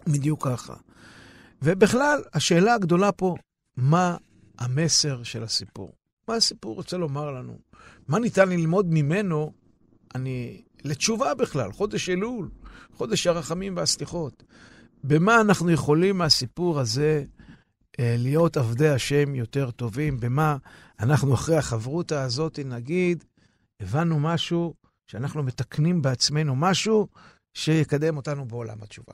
בדיוק 0.07 0.47
ככה. 0.47 0.75
ובכלל, 1.63 2.23
השאלה 2.35 2.75
הגדולה 2.75 3.13
פה, 3.13 3.35
מה 3.77 4.17
המסר 4.59 5.23
של 5.23 5.43
הסיפור? 5.43 5.93
מה 6.29 6.35
הסיפור 6.35 6.75
רוצה 6.75 6.97
לומר 6.97 7.31
לנו? 7.31 7.59
מה 8.09 8.19
ניתן 8.19 8.49
ללמוד 8.49 8.87
ממנו, 8.91 9.53
אני, 10.15 10.63
לתשובה 10.85 11.35
בכלל, 11.35 11.73
חודש 11.73 12.09
אלול, 12.09 12.51
חודש 12.93 13.27
הרחמים 13.27 13.77
והסליחות. 13.77 14.43
במה 15.05 15.41
אנחנו 15.41 15.71
יכולים 15.71 16.19
מהסיפור 16.19 16.81
הזה 16.81 17.25
אה, 18.01 18.15
להיות 18.19 18.57
עבדי 18.57 18.89
השם 18.89 19.35
יותר 19.35 19.71
טובים? 19.71 20.21
במה 20.21 20.57
אנחנו 21.01 21.35
אחרי 21.35 21.57
החברותה 21.57 22.23
הזאת 22.23 22.59
נגיד, 22.65 23.25
הבנו 23.81 24.21
משהו, 24.21 24.75
שאנחנו 25.07 25.43
מתקנים 25.43 26.03
בעצמנו 26.03 26.57
משהו 26.57 27.09
שיקדם 27.55 28.17
אותנו 28.17 28.45
בעולם 28.45 28.83
התשובה. 28.83 29.13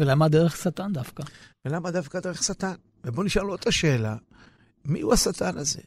ולמה 0.00 0.28
דרך 0.28 0.56
שטן 0.56 0.92
דווקא? 0.92 1.22
ולמה 1.64 1.90
דווקא 1.90 2.20
דרך 2.20 2.42
שטן? 2.42 2.74
ובואו 3.04 3.26
נשאל 3.26 3.42
לו 3.42 3.54
את 3.54 3.66
השאלה, 3.66 4.16
מי 4.84 5.00
הוא 5.00 5.12
השטן 5.12 5.58
הזה 5.58 5.80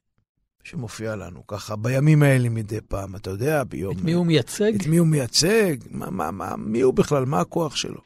שמופיע 0.63 1.15
לנו 1.15 1.48
ככה 1.48 1.75
בימים 1.75 2.24
האלה 2.24 2.50
מדי 2.50 2.82
פעם, 2.88 3.15
אתה 3.15 3.29
יודע, 3.29 3.63
ביום... 3.63 3.98
את 3.98 4.03
מי 4.03 4.12
הוא 4.12 4.25
מייצג? 4.25 4.75
את 4.75 4.88
מי 4.88 4.98
הוא 4.98 5.08
מייצג? 5.08 5.75
מה, 5.91 6.10
מה, 6.10 6.32
מה, 6.32 6.55
מי 6.58 6.82
הוא 6.82 6.93
בכלל? 6.93 7.25
מה 7.25 7.39
הכוח 7.39 7.75
שלו? 7.75 8.01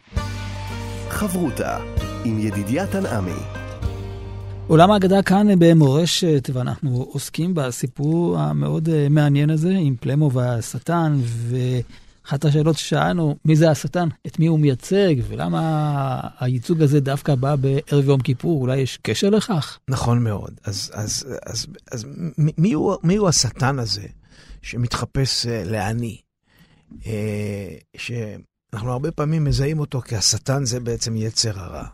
חברותה 1.09 1.77
עם 2.25 2.39
ידידיה 2.39 2.87
תנעמי 2.87 3.41
עולם 4.67 4.91
האגדה 4.91 5.21
כאן 5.21 5.47
במורשת, 5.59 6.49
ואנחנו 6.53 7.05
עוסקים 7.11 7.53
בסיפור 7.53 8.37
המאוד 8.39 8.89
אה, 8.89 9.07
מעניין 9.09 9.49
הזה 9.49 9.73
עם 9.79 9.95
פלמו 9.99 10.31
והשטן, 10.31 11.19
ואחת 12.27 12.46
השאלות 12.46 12.77
ששאלנו, 12.77 13.36
מי 13.46 13.55
זה 13.55 13.72
השטן? 13.72 14.07
את 14.27 14.39
מי 14.39 14.48
הוא 14.48 14.60
מייצג? 14.60 15.15
ולמה 15.27 16.19
הייצוג 16.39 16.81
הזה 16.81 17.00
דווקא 17.00 17.36
בא 17.36 17.55
בערב 17.55 18.05
יום 18.05 18.22
כיפור? 18.22 18.62
אולי 18.62 18.77
יש 18.77 18.98
קשר 19.01 19.29
לכך? 19.29 19.79
נכון 19.89 20.24
מאוד. 20.24 20.60
אז, 20.63 20.91
אז, 20.93 21.27
אז, 21.46 21.67
אז 21.91 22.05
מי, 22.57 22.74
הוא, 22.74 22.96
מי 23.03 23.15
הוא 23.15 23.27
השטן 23.27 23.79
הזה 23.79 24.07
שמתחפש 24.62 25.46
אה, 25.46 25.63
לעני? 25.65 26.22
אה, 27.05 27.75
שאנחנו 27.98 28.91
הרבה 28.91 29.12
פעמים 29.12 29.43
מזהים 29.43 29.79
אותו 29.79 30.01
כי 30.01 30.15
השטן 30.15 30.65
זה 30.65 30.79
בעצם 30.79 31.17
יצר 31.17 31.60
הרע. 31.60 31.86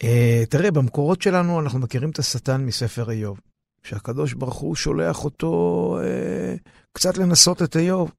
Uh, 0.00 0.46
תראה, 0.50 0.70
במקורות 0.70 1.22
שלנו 1.22 1.60
אנחנו 1.60 1.78
מכירים 1.78 2.10
את 2.10 2.18
השטן 2.18 2.64
מספר 2.64 3.10
איוב, 3.10 3.40
שהקדוש 3.82 4.32
ברוך 4.32 4.56
הוא 4.56 4.76
שולח 4.76 5.24
אותו 5.24 5.98
uh, 6.00 6.68
קצת 6.92 7.18
לנסות 7.18 7.62
את 7.62 7.76
איוב. 7.76 8.10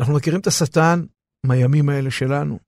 אנחנו 0.00 0.14
מכירים 0.14 0.40
את 0.40 0.46
השטן 0.46 1.04
מהימים 1.46 1.88
האלה 1.88 2.10
שלנו. 2.10 2.58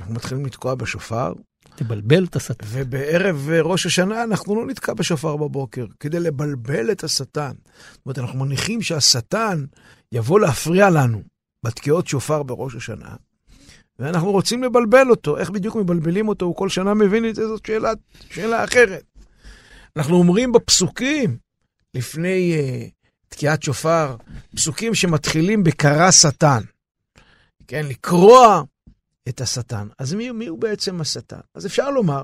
אנחנו 0.00 0.14
מתחילים 0.14 0.46
לתקוע 0.46 0.74
בשופר. 0.74 1.32
תבלבל 1.76 2.24
את 2.24 2.36
השטן. 2.36 2.66
ובערב 2.68 3.48
ראש 3.62 3.86
השנה 3.86 4.22
אנחנו 4.22 4.54
לא 4.54 4.66
נתקע 4.66 4.94
בשופר 4.94 5.36
בבוקר, 5.36 5.86
כדי 6.00 6.20
לבלבל 6.20 6.90
את 6.92 7.04
השטן. 7.04 7.52
זאת 7.92 8.06
אומרת, 8.06 8.18
אנחנו 8.18 8.38
מניחים 8.38 8.82
שהשטן 8.82 9.64
יבוא 10.12 10.40
להפריע 10.40 10.90
לנו 10.90 11.22
בתקיעות 11.66 12.06
שופר 12.08 12.42
בראש 12.42 12.74
השנה, 12.74 13.16
ואנחנו 13.98 14.30
רוצים 14.30 14.62
לבלבל 14.62 15.10
אותו. 15.10 15.38
איך 15.38 15.50
בדיוק 15.50 15.76
מבלבלים 15.76 16.28
אותו? 16.28 16.46
הוא 16.46 16.56
כל 16.56 16.68
שנה 16.68 16.94
מבין 16.94 17.28
את 17.28 17.34
זה, 17.34 17.48
זאת 17.48 17.66
שאלה, 17.66 17.92
שאלה 18.30 18.64
אחרת. 18.64 19.04
אנחנו 19.96 20.16
אומרים 20.16 20.52
בפסוקים, 20.52 21.36
לפני 21.94 22.54
uh, 22.54 22.99
תקיעת 23.30 23.62
שופר, 23.62 24.16
פסוקים 24.56 24.94
שמתחילים 24.94 25.64
בקרא 25.64 26.10
שטן. 26.10 26.62
כן, 27.66 27.86
לקרוע 27.86 28.62
את 29.28 29.40
השטן. 29.40 29.88
אז 29.98 30.14
מי, 30.14 30.30
מי 30.30 30.46
הוא 30.46 30.58
בעצם 30.58 31.00
השטן? 31.00 31.40
אז 31.54 31.66
אפשר 31.66 31.90
לומר 31.90 32.22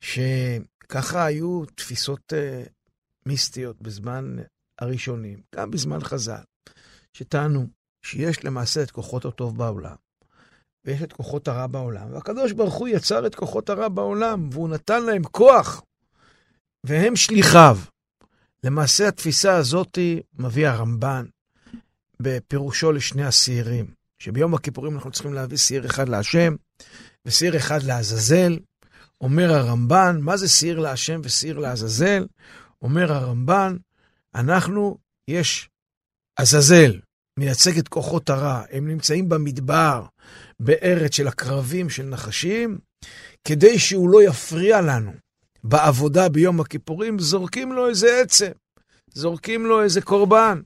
שככה 0.00 1.24
היו 1.24 1.64
תפיסות 1.74 2.32
uh, 2.32 2.68
מיסטיות 3.26 3.82
בזמן 3.82 4.36
הראשונים, 4.78 5.40
גם 5.54 5.70
בזמן 5.70 6.00
חז"ל, 6.00 6.42
שטענו 7.12 7.66
שיש 8.02 8.44
למעשה 8.44 8.82
את 8.82 8.90
כוחות 8.90 9.24
הטוב 9.24 9.58
בעולם, 9.58 9.96
ויש 10.84 11.02
את 11.02 11.12
כוחות 11.12 11.48
הרע 11.48 11.66
בעולם, 11.66 12.12
והקדוש 12.12 12.52
ברוך 12.52 12.74
הוא 12.74 12.88
יצר 12.88 13.26
את 13.26 13.34
כוחות 13.34 13.70
הרע 13.70 13.88
בעולם, 13.88 14.48
והוא 14.52 14.68
נתן 14.68 15.02
להם 15.02 15.22
כוח, 15.24 15.82
והם 16.86 17.16
שליחיו. 17.16 17.78
למעשה 18.64 19.08
התפיסה 19.08 19.56
הזאת 19.56 19.98
מביא 20.38 20.68
הרמב"ן 20.68 21.24
בפירושו 22.20 22.92
לשני 22.92 23.24
השעירים, 23.24 23.86
שביום 24.18 24.54
הכיפורים 24.54 24.94
אנחנו 24.94 25.10
צריכים 25.10 25.34
להביא 25.34 25.56
שעיר 25.56 25.86
אחד 25.86 26.08
להשם 26.08 26.54
ושעיר 27.26 27.56
אחד 27.56 27.82
לעזאזל. 27.82 28.58
אומר 29.20 29.52
הרמב"ן, 29.52 30.18
מה 30.20 30.36
זה 30.36 30.48
שעיר 30.48 30.78
להשם 30.78 31.20
ושעיר 31.24 31.58
לעזאזל? 31.58 32.26
אומר 32.82 33.12
הרמב"ן, 33.12 33.76
אנחנו, 34.34 34.98
יש 35.28 35.68
עזאזל, 36.36 37.00
מייצג 37.38 37.78
את 37.78 37.88
כוחות 37.88 38.30
הרע, 38.30 38.62
הם 38.70 38.88
נמצאים 38.88 39.28
במדבר, 39.28 40.04
בארץ 40.60 41.14
של 41.14 41.28
הקרבים 41.28 41.90
של 41.90 42.02
נחשים, 42.02 42.78
כדי 43.44 43.78
שהוא 43.78 44.10
לא 44.10 44.22
יפריע 44.22 44.80
לנו 44.80 45.12
בעבודה 45.64 46.28
ביום 46.28 46.60
הכיפורים, 46.60 47.18
זורקים 47.18 47.72
לו 47.72 47.88
איזה 47.88 48.20
עצם, 48.20 48.50
זורקים 49.14 49.66
לו 49.66 49.82
איזה 49.82 50.00
קורבן. 50.00 50.60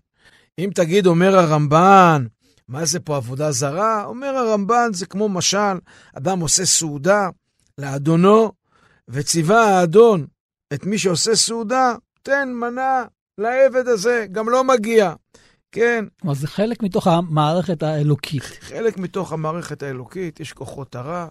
אם 0.59 0.71
תגיד, 0.75 1.07
אומר 1.07 1.39
הרמב"ן, 1.39 2.27
מה 2.69 2.85
זה 2.85 3.01
פה 3.01 3.17
עבודה 3.17 3.53
זרה? 3.53 4.05
אומר 4.05 4.37
הרמב"ן, 4.37 4.93
זה 4.93 5.07
כמו 5.07 5.29
משל, 5.29 5.79
אדם 6.15 6.41
עושה 6.41 6.67
סעודה 6.67 7.29
לאדונו, 7.79 8.53
וציווה 9.09 9.65
האדון 9.65 10.27
את 10.75 10.87
מי 10.87 10.99
שעושה 10.99 11.37
סעודה, 11.37 11.95
תן 12.23 12.49
מנה 12.53 13.05
לעבד 13.39 13.89
הזה, 13.89 14.27
גם 14.33 14.49
לא 14.49 14.65
מגיע. 14.65 15.13
כן. 15.73 16.05
כלומר, 16.21 16.35
זה 16.35 16.49
חלק 16.49 16.83
מתוך 16.83 17.07
המערכת 17.07 17.83
האלוקית. 17.83 18.43
חלק 18.43 18.99
מתוך 18.99 19.33
המערכת 19.33 19.83
האלוקית, 19.83 20.41
יש 20.41 20.53
כוחות 20.53 20.95
הרע, 20.95 21.29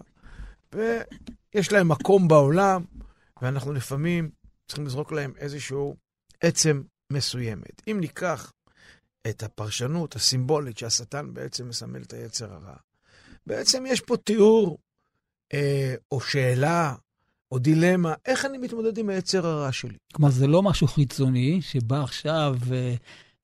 ויש 0.74 1.72
להם 1.72 1.88
מקום 1.88 2.28
בעולם, 2.28 2.82
ואנחנו 3.42 3.72
לפעמים 3.72 4.30
צריכים 4.66 4.86
לזרוק 4.86 5.12
להם 5.12 5.32
איזשהו 5.38 5.96
עצם 6.40 6.82
מסוימת. 7.12 7.82
אם 7.90 7.96
ניקח 8.00 8.52
את 9.30 9.42
הפרשנות 9.42 10.16
הסימבולית 10.16 10.78
שהשטן 10.78 11.34
בעצם 11.34 11.68
מסמל 11.68 12.02
את 12.02 12.12
היצר 12.12 12.52
הרע, 12.52 12.76
בעצם 13.46 13.84
יש 13.86 14.00
פה 14.00 14.16
תיאור 14.16 14.78
אה, 15.54 15.94
או 16.12 16.20
שאלה 16.20 16.94
או 17.52 17.58
דילמה, 17.58 18.14
איך 18.26 18.44
אני 18.44 18.58
מתמודד 18.58 18.98
עם 18.98 19.08
היצר 19.08 19.46
הרע 19.46 19.72
שלי. 19.72 19.96
כלומר, 20.12 20.30
זה 20.30 20.46
לא 20.46 20.62
משהו 20.62 20.86
חיצוני 20.86 21.62
שבא 21.62 22.02
עכשיו 22.02 22.56
אה, 22.72 22.94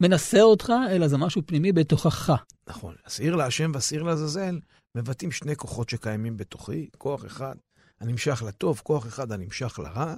מנסה 0.00 0.40
אותך, 0.40 0.72
אלא 0.90 1.08
זה 1.08 1.16
משהו 1.16 1.42
פנימי 1.46 1.72
בתוכך. 1.72 2.32
נכון. 2.66 2.94
השעיר 3.06 3.36
להשם 3.36 3.70
והשעיר 3.74 4.02
לעזאזל 4.02 4.58
מבטאים 4.94 5.30
שני 5.30 5.56
כוחות 5.56 5.88
שקיימים 5.88 6.36
בתוכי, 6.36 6.88
כוח 6.98 7.26
אחד 7.26 7.54
הנמשך 8.00 8.42
לטוב, 8.46 8.80
כוח 8.84 9.06
אחד 9.06 9.32
הנמשך 9.32 9.78
לרע, 9.78 10.14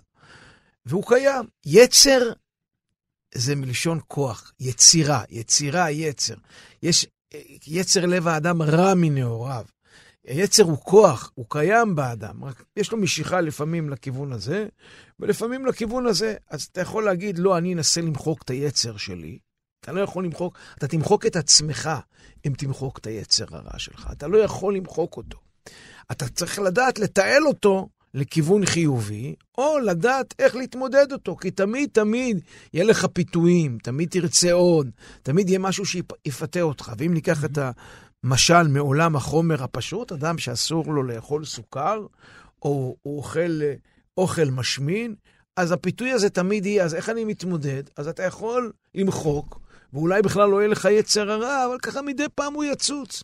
והוא 0.87 1.05
קיים. 1.07 1.45
יצר 1.67 2.33
זה 3.35 3.57
מלשון 3.57 4.01
כוח, 4.07 4.53
יצירה, 4.61 5.23
יצירה, 5.31 5.91
יצר. 5.91 6.35
יש, 6.83 7.07
יצר 7.67 8.07
לב 8.07 8.29
האדם 8.29 8.63
רע 8.63 8.95
מנעוריו. 8.95 9.65
היצר 10.27 10.63
הוא 10.63 10.79
כוח, 10.79 11.33
הוא 11.35 11.47
קיים 11.49 11.95
באדם, 11.95 12.45
רק 12.45 12.65
יש 12.77 12.93
לו 12.93 12.99
משיכה 12.99 13.41
לפעמים 13.41 13.91
לכיוון 13.91 14.33
הזה, 14.33 14.67
ולפעמים 15.21 15.67
לכיוון 15.67 16.07
הזה. 16.07 16.35
אז 16.51 16.63
אתה 16.63 16.81
יכול 16.81 17.05
להגיד, 17.05 17.39
לא, 17.39 17.59
אני 17.59 17.75
אנסה 17.75 18.01
למחוק 18.01 18.43
את 18.43 18.51
היצר 18.51 18.97
שלי. 18.97 19.39
אתה 19.81 19.93
לא 19.93 20.01
יכול 20.01 20.25
למחוק, 20.25 20.59
אתה 20.79 20.89
תמחוק 20.89 21.27
את 21.27 21.37
עצמך 21.37 21.91
אם 22.47 22.53
תמחוק 22.59 22.99
את 22.99 23.07
היצר 23.07 23.45
הרע 23.57 23.79
שלך. 23.79 24.09
אתה 24.13 24.29
לא 24.29 24.39
יכול 24.39 24.77
למחוק 24.77 25.17
אותו. 25.17 25.39
אתה 26.13 26.29
צריך 26.29 26.59
לדעת 26.59 26.99
לתעל 26.99 27.47
אותו 27.47 27.89
לכיוון 28.15 28.67
חיובי, 28.67 29.35
או 29.59 29.79
לדעת 29.79 30.35
איך 30.39 30.57
להתמודד 30.57 31.13
אותו, 31.13 31.37
כי 31.37 31.51
תמיד 31.51 31.91
תמיד 31.93 32.41
יהיה 32.75 32.85
לך 32.85 33.07
פיתויים, 33.13 33.79
תמיד 33.83 34.09
תרצה 34.09 34.53
עוד, 34.53 34.91
תמיד 35.23 35.49
יהיה 35.49 35.59
משהו 35.59 35.85
שיפתה 35.87 36.61
אותך. 36.61 36.93
ואם 36.99 37.15
ניקח 37.15 37.45
את 37.45 37.59
המשל 38.25 38.69
מעולם 38.69 39.17
החומר 39.17 39.63
הפשוט, 39.63 40.13
אדם 40.13 40.39
שאסור 40.39 40.95
לו 40.95 41.03
לאכול 41.03 41.45
סוכר, 41.45 42.07
או 42.63 42.97
הוא 43.03 43.19
אוכל 43.19 43.61
אוכל 44.17 44.51
משמין, 44.51 45.15
אז 45.57 45.73
הפיתוי 45.73 46.13
הזה 46.13 46.31
תמיד 46.31 46.67
יהיה, 46.67 46.85
אז 46.85 46.95
איך 46.95 47.09
אני 47.09 47.25
מתמודד? 47.25 47.83
אז 47.97 48.09
אתה 48.09 48.23
יכול 48.23 48.73
למחוק, 48.95 49.61
ואולי 49.93 50.23
בכלל 50.23 50.49
לא 50.49 50.59
יהיה 50.61 50.69
לך 50.69 50.89
יצר 50.91 51.31
הרע, 51.31 51.67
אבל 51.67 51.79
ככה 51.79 52.03
מדי 52.03 52.27
פעם 52.35 52.55
הוא 52.55 52.65
יצוץ. 52.65 53.23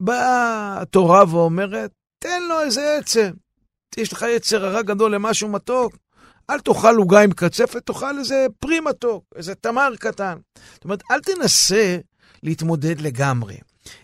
באה 0.00 0.80
התורה 0.80 1.24
ואומרת, 1.28 1.90
תן 2.20 2.42
לו 2.48 2.60
איזה 2.60 2.96
עצם. 2.98 3.30
יש 3.96 4.12
לך 4.12 4.24
יצר 4.36 4.66
הרע 4.66 4.82
גדול 4.82 5.14
למשהו 5.14 5.48
מתוק, 5.48 5.96
אל 6.50 6.60
תאכל 6.60 6.96
עוגה 6.96 7.20
עם 7.20 7.32
קצפת, 7.32 7.86
תאכל 7.86 8.18
איזה 8.18 8.46
פרי 8.58 8.80
מתוק, 8.80 9.24
איזה 9.36 9.54
תמר 9.54 9.92
קטן. 9.98 10.38
זאת 10.74 10.84
אומרת, 10.84 11.02
אל 11.10 11.20
תנסה 11.20 11.98
להתמודד 12.42 13.00
לגמרי. 13.00 13.58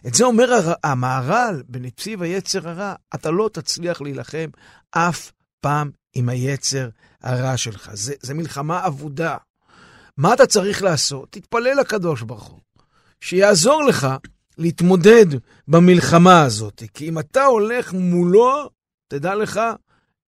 את 0.06 0.14
זה 0.14 0.24
אומר 0.24 0.72
המהר"ל 0.84 1.62
בנציב 1.68 2.22
היצר 2.22 2.68
הרע, 2.68 2.94
אתה 3.14 3.30
לא 3.30 3.50
תצליח 3.52 4.00
להילחם 4.00 4.48
אף 4.90 5.32
פעם 5.60 5.90
עם 6.14 6.28
היצר 6.28 6.88
הרע 7.22 7.56
שלך. 7.56 7.90
זה, 7.94 8.14
זה 8.20 8.34
מלחמה 8.34 8.86
אבודה. 8.86 9.36
מה 10.16 10.34
אתה 10.34 10.46
צריך 10.46 10.82
לעשות? 10.82 11.32
תתפלל 11.32 11.80
לקדוש 11.80 12.22
ברוך 12.22 12.44
הוא, 12.44 12.60
שיעזור 13.20 13.84
לך 13.84 14.08
להתמודד 14.58 15.26
במלחמה 15.68 16.42
הזאת. 16.42 16.82
כי 16.94 17.08
אם 17.08 17.18
אתה 17.18 17.44
הולך 17.44 17.92
מולו, 17.92 18.70
תדע 19.08 19.34
לך, 19.34 19.60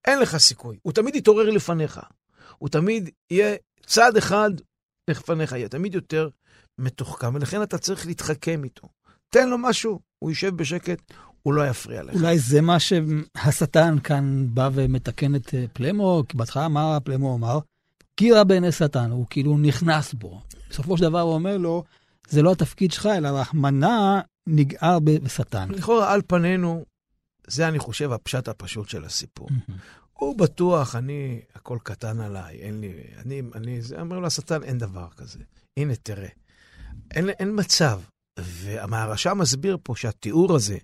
אין 0.07 0.19
לך 0.21 0.37
סיכוי. 0.37 0.77
הוא 0.83 0.93
תמיד 0.93 1.17
יתעורר 1.17 1.51
לפניך. 1.51 2.01
הוא 2.59 2.69
תמיד 2.69 3.11
יהיה 3.31 3.57
צעד 3.87 4.17
אחד 4.17 4.51
לפניך, 5.11 5.53
יהיה 5.53 5.69
תמיד 5.69 5.95
יותר 5.95 6.29
מתוחכם, 6.79 7.35
ולכן 7.35 7.63
אתה 7.63 7.79
צריך 7.79 8.07
להתחכם 8.07 8.65
איתו. 8.65 8.89
תן 9.29 9.49
לו 9.49 9.59
משהו, 9.59 10.01
הוא 10.19 10.31
יישב 10.31 10.57
בשקט, 10.57 11.13
הוא 11.43 11.55
לא 11.55 11.69
יפריע 11.69 12.03
לך. 12.03 12.15
אולי 12.15 12.39
זה 12.39 12.61
מה 12.61 12.77
שהשטן 12.81 13.99
כאן 14.05 14.47
בא 14.51 14.71
ומתקן 14.73 15.35
את 15.35 15.55
אה, 15.55 15.65
פלמו, 15.73 16.23
כי 16.29 16.37
בהתחלה 16.37 16.69
מה 16.69 17.01
פלמו 17.01 17.35
אמר? 17.35 17.59
קירה 18.15 18.45
בעיני 18.45 18.73
שטן, 18.73 19.11
הוא 19.11 19.27
כאילו 19.31 19.59
נכנס 19.59 20.15
בו. 20.15 20.41
בסופו 20.71 20.97
של 20.97 21.03
דבר 21.03 21.21
הוא 21.21 21.35
אומר 21.35 21.57
לו, 21.57 21.85
זה 22.29 22.43
לא 22.43 22.53
התפקיד 22.53 22.93
שלך, 22.93 23.07
אלא 23.07 23.29
רחמנה 23.29 24.21
נגער 24.49 24.99
בשטן. 24.99 25.69
לכאורה, 25.71 26.13
על 26.13 26.23
פנינו, 26.27 26.85
זה, 27.47 27.69
אני 27.69 27.79
חושב, 27.79 28.13
הפשט 28.13 28.49
הפשוט 28.49 28.89
של 28.89 29.05
הסיפור. 29.05 29.49
הוא 30.13 30.39
בטוח, 30.39 30.97
אני, 30.97 31.41
הכל 31.55 31.79
קטן 31.83 32.21
עליי, 32.21 32.57
אין 32.57 32.81
לי, 32.81 32.93
אני, 33.25 33.43
אני, 33.55 33.83
זה, 33.83 34.01
אומר 34.01 34.19
לו 34.19 34.27
השטן, 34.27 34.63
אין 34.63 34.79
דבר 34.79 35.09
כזה. 35.17 35.39
הנה, 35.79 35.97
תראה. 35.97 36.29
אין, 37.11 37.29
אין 37.29 37.53
מצב. 37.55 38.01
והמהרשע 38.39 39.35
מסביר 39.35 39.79
פה 39.83 39.97
שהתיאור 39.97 40.55
הזה, 40.55 40.79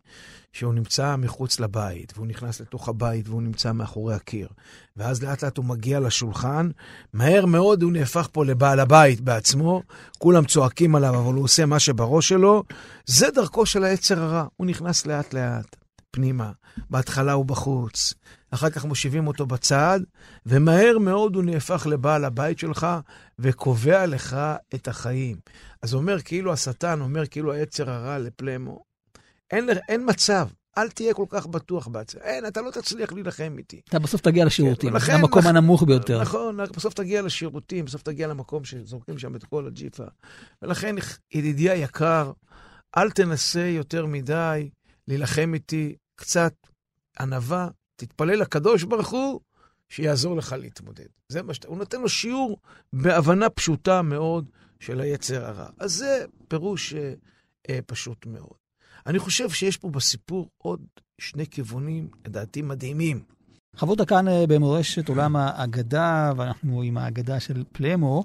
שהוא 0.52 0.74
נמצא 0.74 1.16
מחוץ 1.16 1.60
לבית, 1.60 2.12
והוא 2.16 2.26
נכנס 2.26 2.60
לתוך 2.60 2.88
הבית, 2.88 3.28
והוא 3.28 3.42
נמצא 3.42 3.72
מאחורי 3.72 4.14
הקיר, 4.14 4.48
ואז 4.96 5.22
לאט 5.22 5.44
לאט 5.44 5.56
הוא 5.56 5.64
מגיע 5.64 6.00
לשולחן, 6.00 6.70
מהר 7.12 7.46
מאוד 7.46 7.82
הוא 7.82 7.92
נהפך 7.92 8.28
פה 8.32 8.44
לבעל 8.44 8.80
הבית 8.80 9.20
בעצמו, 9.20 9.82
כולם 10.18 10.44
צועקים 10.44 10.94
עליו, 10.94 11.20
אבל 11.20 11.34
הוא 11.34 11.44
עושה 11.44 11.66
מה 11.66 11.78
שבראש 11.78 12.28
שלו, 12.28 12.64
זה 13.06 13.30
דרכו 13.30 13.66
של 13.66 13.84
היצר 13.84 14.22
הרע, 14.22 14.46
הוא 14.56 14.66
נכנס 14.66 15.06
לאט 15.06 15.34
לאט 15.34 15.76
פנימה, 16.10 16.52
בהתחלה 16.90 17.32
הוא 17.32 17.44
בחוץ, 17.44 18.14
אחר 18.54 18.70
כך 18.70 18.84
מושיבים 18.84 19.26
אותו 19.26 19.46
בצד, 19.46 20.00
ומהר 20.46 20.98
מאוד 20.98 21.36
הוא 21.36 21.44
נהפך 21.44 21.86
לבעל 21.90 22.24
הבית 22.24 22.58
שלך, 22.58 22.86
וקובע 23.38 24.06
לך 24.06 24.36
את 24.74 24.88
החיים. 24.88 25.36
אז 25.82 25.94
אומר, 25.94 26.20
כאילו 26.20 26.52
השטן, 26.52 27.00
אומר 27.00 27.26
כאילו 27.26 27.52
היצר 27.52 27.90
הרע 27.90 28.18
לפלמו, 28.18 28.84
אין, 29.50 29.68
אין 29.88 30.02
מצב, 30.06 30.48
אל 30.78 30.88
תהיה 30.88 31.14
כל 31.14 31.26
כך 31.28 31.46
בטוח 31.46 31.86
בעצמך. 31.86 32.22
אין, 32.22 32.46
אתה 32.46 32.60
לא 32.62 32.70
תצליח 32.70 33.12
להילחם 33.12 33.54
איתי. 33.58 33.80
אתה 33.88 33.98
בסוף 33.98 34.20
תגיע 34.20 34.44
לשירותים, 34.44 34.92
כן, 34.92 34.98
זה 34.98 35.14
המקום 35.14 35.46
הנמוך 35.46 35.82
ביותר. 35.82 36.20
נכון, 36.20 36.56
בסוף 36.56 36.94
תגיע 36.94 37.22
לשירותים, 37.22 37.84
בסוף 37.84 38.02
תגיע 38.02 38.28
למקום 38.28 38.64
שזורקים 38.64 39.18
שם 39.18 39.36
את 39.36 39.44
כל 39.44 39.66
הג'יפה. 39.66 40.04
ולכן, 40.62 40.94
ידידי 41.34 41.70
היקר, 41.70 42.32
אל 42.96 43.10
תנסה 43.10 43.66
יותר 43.66 44.06
מדי 44.06 44.70
להילחם 45.08 45.54
איתי, 45.54 45.96
קצת 46.16 46.54
ענווה, 47.20 47.68
תתפלל 47.96 48.40
לקדוש 48.40 48.82
ברוך 48.82 49.10
הוא, 49.10 49.40
שיעזור 49.88 50.36
לך 50.36 50.54
להתמודד. 50.58 51.06
זה 51.28 51.42
מה 51.42 51.54
שאתה... 51.54 51.68
הוא 51.68 51.78
נותן 51.78 52.00
לו 52.00 52.08
שיעור 52.08 52.58
בהבנה 52.92 53.50
פשוטה 53.50 54.02
מאוד 54.02 54.50
של 54.80 55.00
היצר 55.00 55.44
הרע. 55.44 55.68
אז 55.78 55.92
זה 55.92 56.24
פירוש 56.48 56.94
אה, 56.94 57.12
אה, 57.70 57.78
פשוט 57.86 58.26
מאוד. 58.26 58.56
אני 59.06 59.18
חושב 59.18 59.50
שיש 59.50 59.76
פה 59.76 59.90
בסיפור 59.90 60.48
עוד 60.58 60.80
שני 61.18 61.46
כיוונים, 61.46 62.08
לדעתי, 62.26 62.62
מדהימים. 62.62 63.22
חברות 63.76 64.00
כאן 64.08 64.28
אה, 64.28 64.46
במורשת 64.48 65.08
עולם 65.08 65.36
האגדה, 65.36 66.32
ואנחנו 66.36 66.82
עם 66.82 66.98
האגדה 66.98 67.40
של 67.40 67.64
פלמו, 67.72 68.24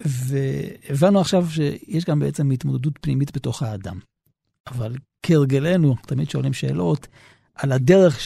והבנו 0.00 1.20
עכשיו 1.20 1.46
שיש 1.50 2.04
גם 2.04 2.18
בעצם 2.18 2.50
התמודדות 2.50 2.98
פנימית 3.00 3.36
בתוך 3.36 3.62
האדם. 3.62 3.98
אבל 4.66 4.96
כהרגלנו, 5.22 5.96
תמיד 6.06 6.30
שואלים 6.30 6.52
שאלות 6.52 7.06
על 7.54 7.72
הדרך 7.72 8.20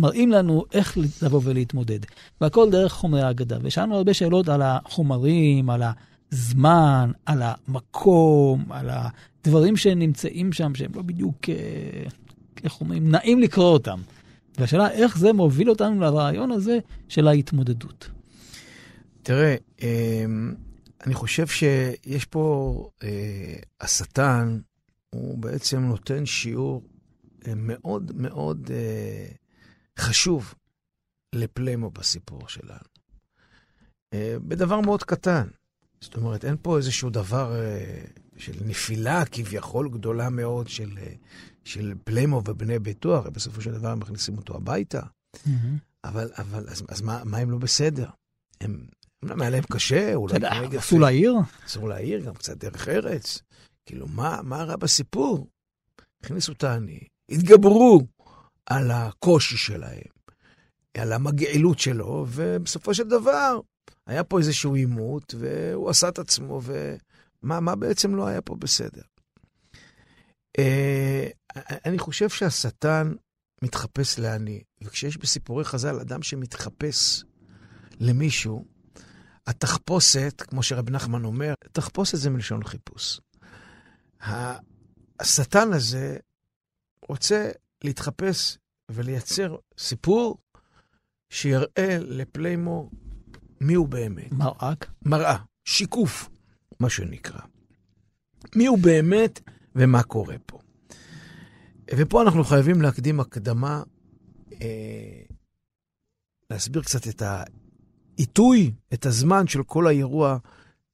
שמראים 0.00 0.30
לנו 0.30 0.64
איך 0.72 0.98
לבוא 1.22 1.40
ולהתמודד. 1.44 1.98
והכל 2.40 2.70
דרך 2.70 2.92
חומרי 2.92 3.22
האגדה. 3.22 3.58
ושאלנו 3.62 3.96
הרבה 3.96 4.14
שאלות 4.14 4.48
על 4.48 4.62
החומרים, 4.62 5.70
על 5.70 5.82
הזמן, 6.32 7.10
על 7.26 7.42
המקום, 7.42 8.64
על 8.70 8.90
הדברים 8.90 9.76
שנמצאים 9.76 10.52
שם, 10.52 10.74
שהם 10.74 10.90
לא 10.94 11.02
בדיוק, 11.02 11.48
אה, 11.48 11.54
איך 12.64 12.80
אומרים, 12.80 13.10
נעים 13.10 13.40
לקרוא 13.40 13.72
אותם. 13.72 14.00
והשאלה 14.58 14.90
איך 14.90 15.18
זה 15.18 15.32
מוביל 15.32 15.70
אותנו 15.70 16.00
לרעיון 16.00 16.50
הזה 16.50 16.78
של 17.08 17.28
ההתמודדות. 17.28 18.10
תראה, 19.22 19.56
אמ, 19.82 20.54
אני 21.06 21.14
חושב 21.14 21.46
שיש 21.46 22.24
פה, 22.24 22.74
אה, 23.02 23.56
השטן, 23.80 24.58
הוא 25.10 25.38
בעצם 25.38 25.80
נותן 25.80 26.26
שיעור 26.26 26.82
אה, 27.46 27.52
מאוד 27.56 28.12
מאוד 28.14 28.70
חשוב 29.98 30.54
לפלמו 31.34 31.90
בסיפור 31.90 32.48
שלנו. 32.48 32.90
בדבר 34.14 34.80
מאוד 34.80 35.02
קטן. 35.02 35.48
זאת 36.00 36.16
אומרת, 36.16 36.44
אין 36.44 36.56
פה 36.62 36.76
איזשהו 36.76 37.10
דבר 37.10 37.54
של 38.36 38.52
נפילה 38.64 39.24
כביכול 39.24 39.88
גדולה 39.88 40.30
מאוד 40.30 40.68
של, 40.68 40.98
של 41.64 41.94
פלמו 42.04 42.42
ובני 42.48 42.78
ביתו, 42.78 43.16
הרי 43.16 43.30
בסופו 43.30 43.60
של 43.60 43.72
דבר 43.72 43.88
הם 43.88 44.00
מכניסים 44.00 44.36
אותו 44.36 44.56
הביתה. 44.56 45.00
Mm-hmm. 45.36 45.48
אבל, 46.04 46.30
אבל 46.38 46.68
אז, 46.68 46.84
אז 46.88 47.02
מה, 47.02 47.22
מה 47.24 47.38
הם 47.38 47.50
לא 47.50 47.58
בסדר? 47.58 48.08
הם 48.60 48.86
אמנם 49.24 49.40
היה 49.40 49.50
להם 49.50 49.62
קשה, 49.72 50.14
אולי 50.14 50.40
כרגע... 50.40 50.78
אסור 50.78 51.00
להעיר? 51.00 51.34
אסור 51.66 51.88
להעיר, 51.88 52.20
גם 52.20 52.34
קצת 52.34 52.56
דרך 52.56 52.88
ארץ. 52.88 53.42
כאילו, 53.86 54.06
מה, 54.08 54.40
מה 54.42 54.64
רע 54.64 54.76
בסיפור? 54.76 55.48
הכניסו 56.24 56.52
את 56.52 56.64
העני, 56.64 57.00
התגברו 57.30 58.06
על 58.70 58.90
הקושי 58.90 59.56
שלהם, 59.56 60.10
על 60.96 61.12
המגעילות 61.12 61.78
שלו, 61.78 62.26
ובסופו 62.28 62.94
של 62.94 63.08
דבר 63.08 63.60
היה 64.06 64.24
פה 64.24 64.38
איזשהו 64.38 64.74
עימות, 64.74 65.34
והוא 65.38 65.90
עשה 65.90 66.08
את 66.08 66.18
עצמו, 66.18 66.60
ומה 66.62 67.60
מה 67.60 67.76
בעצם 67.76 68.14
לא 68.14 68.26
היה 68.26 68.40
פה 68.40 68.56
בסדר? 68.56 69.02
אה, 70.58 71.28
אני 71.84 71.98
חושב 71.98 72.28
שהשטן 72.28 73.12
מתחפש 73.62 74.18
לעני, 74.18 74.62
וכשיש 74.84 75.16
בסיפורי 75.16 75.64
חז"ל 75.64 76.00
אדם 76.00 76.22
שמתחפש 76.22 77.24
למישהו, 78.00 78.64
התחפושת, 79.46 80.42
כמו 80.48 80.62
שרב 80.62 80.90
נחמן 80.90 81.24
אומר, 81.24 81.54
תחפושת 81.72 82.18
זה 82.18 82.30
מלשון 82.30 82.64
חיפוש. 82.64 83.20
השטן 85.20 85.72
הזה 85.72 86.16
רוצה 87.08 87.50
להתחפש 87.84 88.58
ולייצר 88.90 89.56
סיפור 89.78 90.38
שיראה 91.30 91.98
לפליימו 92.00 92.90
מי 93.60 93.74
הוא 93.74 93.88
באמת. 93.88 94.32
מראה? 94.32 94.72
מראה, 95.04 95.36
שיקוף, 95.64 96.28
מה 96.80 96.90
שנקרא. 96.90 97.40
מי 98.56 98.66
הוא 98.66 98.78
באמת 98.78 99.40
ומה 99.74 100.02
קורה 100.02 100.36
פה. 100.46 100.58
ופה 101.96 102.22
אנחנו 102.22 102.44
חייבים 102.44 102.82
להקדים 102.82 103.20
הקדמה, 103.20 103.82
אה, 104.62 105.22
להסביר 106.50 106.82
קצת 106.82 107.08
את 107.08 107.22
העיתוי, 107.22 108.72
את 108.94 109.06
הזמן 109.06 109.46
של 109.46 109.62
כל 109.62 109.86
האירוע 109.86 110.38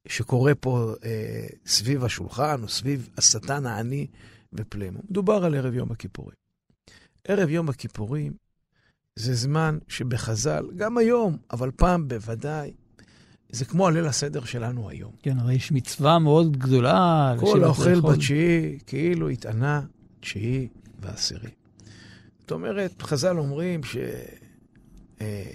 שקורה 0.09 0.55
פה 0.55 0.95
אה, 1.05 1.47
סביב 1.67 2.05
השולחן, 2.05 2.63
או 2.63 2.69
סביב 2.69 3.09
השטן 3.19 3.67
העני 3.67 4.07
ופלמו. 4.53 5.01
מדובר 5.11 5.45
על 5.45 5.55
ערב 5.55 5.75
יום 5.75 5.93
הכיפורים. 5.93 6.46
ערב 7.29 7.49
יום 7.49 7.69
הכיפורים 7.69 8.33
זה 9.17 9.35
זמן 9.35 9.79
שבחז"ל, 9.89 10.67
גם 10.77 10.99
היום, 10.99 11.37
אבל 11.53 11.71
פעם 11.77 12.09
בוודאי, 12.09 12.73
זה 13.51 13.65
כמו 13.65 13.89
הליל 13.89 14.07
הסדר 14.07 14.45
שלנו 14.45 14.89
היום. 14.91 15.13
כן, 15.23 15.39
הרי 15.39 15.55
יש 15.55 15.73
מצווה 15.73 16.19
מאוד 16.19 16.57
גדולה. 16.57 17.35
כל 17.41 17.65
האוכל 17.65 18.01
בתשיעי, 18.01 18.79
כאילו 18.87 19.29
התענה 19.29 19.83
תשיעי 20.21 20.69
ועשירי. 21.01 21.51
זאת 22.41 22.51
אומרת, 22.51 23.03
חז"ל 23.03 23.39
אומרים 23.39 23.85
ש... 23.85 23.97
אה, 25.21 25.51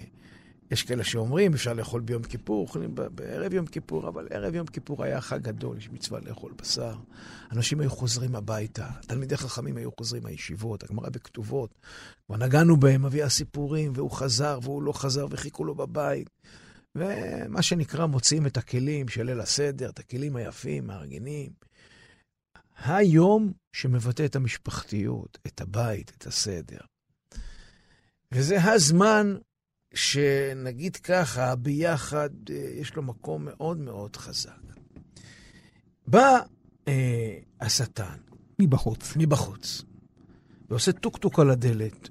יש 0.72 0.84
כאלה 0.84 1.04
שאומרים, 1.04 1.54
אפשר 1.54 1.74
לאכול 1.74 2.02
ביום 2.02 2.24
כיפור, 2.24 2.62
אוכלים 2.62 2.96
בערב 2.96 3.54
יום 3.54 3.66
כיפור, 3.66 4.08
אבל 4.08 4.28
ערב 4.30 4.56
יום 4.56 4.68
כיפור 4.68 5.04
היה 5.04 5.22
חג 5.22 5.42
גדול, 5.42 5.78
יש 5.78 5.90
מצווה 5.90 6.20
לאכול 6.20 6.54
בשר. 6.62 6.96
אנשים 7.52 7.80
היו 7.80 7.90
חוזרים 7.90 8.36
הביתה, 8.36 8.90
תלמידי 9.08 9.38
חכמים 9.38 9.78
היו 9.78 9.90
חוזרים 9.98 10.24
מהישיבות, 10.24 10.84
הגמרא 10.84 11.10
בכתובות. 11.10 11.70
כבר 12.26 12.38
נגענו 12.38 12.78
בהם, 12.78 13.06
מביא 13.06 13.24
הסיפורים, 13.24 13.92
והוא 13.96 14.12
חזר 14.12 14.60
והוא 14.62 14.84
לא 14.84 14.92
חזר, 14.92 15.28
וחיכו 15.30 15.64
לו 15.64 15.76
בבית. 15.76 16.30
ומה 16.96 17.62
שנקרא, 17.62 18.06
מוציאים 18.06 18.46
את 18.46 18.58
הכלים 18.58 19.08
של 19.08 19.24
ליל 19.24 19.40
הסדר, 19.40 19.90
את 19.90 20.00
הכלים 20.00 20.36
היפים, 20.36 20.88
מארגנים. 20.88 21.52
היום 22.86 23.52
שמבטא 23.74 24.26
את 24.26 24.36
המשפחתיות, 24.36 25.38
את 25.48 25.62
הבית, 25.62 26.12
את 26.18 26.28
הסדר. 26.28 26.80
וזה 28.32 28.64
הזמן 28.64 29.36
שנגיד 29.94 30.96
ככה, 30.96 31.56
ביחד 31.56 32.30
אה, 32.50 32.56
יש 32.56 32.96
לו 32.96 33.04
מקום 33.04 33.46
מאוד 33.46 33.78
מאוד 33.78 34.16
חזק. 34.16 34.52
בא 36.08 36.40
אה, 36.88 37.38
השטן. 37.62 38.18
מבחוץ. 38.60 39.14
מבחוץ. 39.16 39.84
ועושה 40.70 40.92
טוק-טוק 40.92 41.40
על 41.40 41.50
הדלת, 41.50 42.10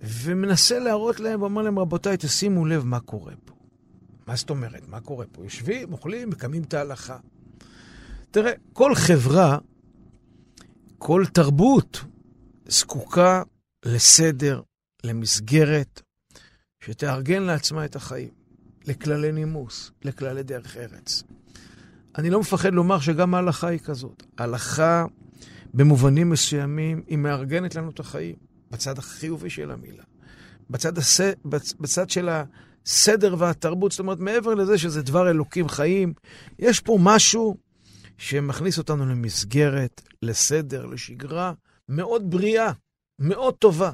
ומנסה 0.00 0.78
להראות 0.78 1.20
להם, 1.20 1.42
ואומר 1.42 1.62
להם, 1.62 1.78
רבותיי, 1.78 2.16
תשימו 2.16 2.64
לב 2.64 2.84
מה 2.84 3.00
קורה 3.00 3.32
פה. 3.44 3.54
מה 4.26 4.36
זאת 4.36 4.50
אומרת? 4.50 4.88
מה 4.88 5.00
קורה 5.00 5.26
פה? 5.32 5.44
יושבים, 5.44 5.92
אוכלים, 5.92 6.30
מקיימים 6.30 6.62
את 6.62 6.74
ההלכה. 6.74 7.18
תראה, 8.30 8.52
כל 8.72 8.94
חברה, 8.94 9.58
כל 10.98 11.24
תרבות, 11.32 12.04
זקוקה 12.68 13.42
לסדר, 13.84 14.62
למסגרת, 15.04 16.02
שתארגן 16.86 17.42
לעצמה 17.42 17.84
את 17.84 17.96
החיים, 17.96 18.28
לכללי 18.86 19.32
נימוס, 19.32 19.90
לכללי 20.02 20.42
דרך 20.42 20.76
ארץ. 20.76 21.22
אני 22.18 22.30
לא 22.30 22.40
מפחד 22.40 22.74
לומר 22.74 23.00
שגם 23.00 23.34
ההלכה 23.34 23.68
היא 23.68 23.78
כזאת. 23.78 24.22
ההלכה, 24.38 25.04
במובנים 25.74 26.30
מסוימים, 26.30 27.02
היא 27.06 27.18
מארגנת 27.18 27.74
לנו 27.74 27.90
את 27.90 28.00
החיים, 28.00 28.34
בצד 28.70 28.98
החיובי 28.98 29.50
של 29.50 29.70
המילה. 29.70 30.02
בצד, 30.70 30.98
הס... 30.98 31.20
בצד 31.80 32.10
של 32.10 32.28
הסדר 32.28 33.34
והתרבות, 33.38 33.92
זאת 33.92 34.00
אומרת, 34.00 34.18
מעבר 34.18 34.54
לזה 34.54 34.78
שזה 34.78 35.02
דבר 35.02 35.30
אלוקים 35.30 35.68
חיים, 35.68 36.12
יש 36.58 36.80
פה 36.80 36.98
משהו 37.00 37.56
שמכניס 38.18 38.78
אותנו 38.78 39.06
למסגרת, 39.06 40.02
לסדר, 40.22 40.86
לשגרה 40.86 41.52
מאוד 41.88 42.30
בריאה, 42.30 42.72
מאוד 43.18 43.54
טובה. 43.54 43.90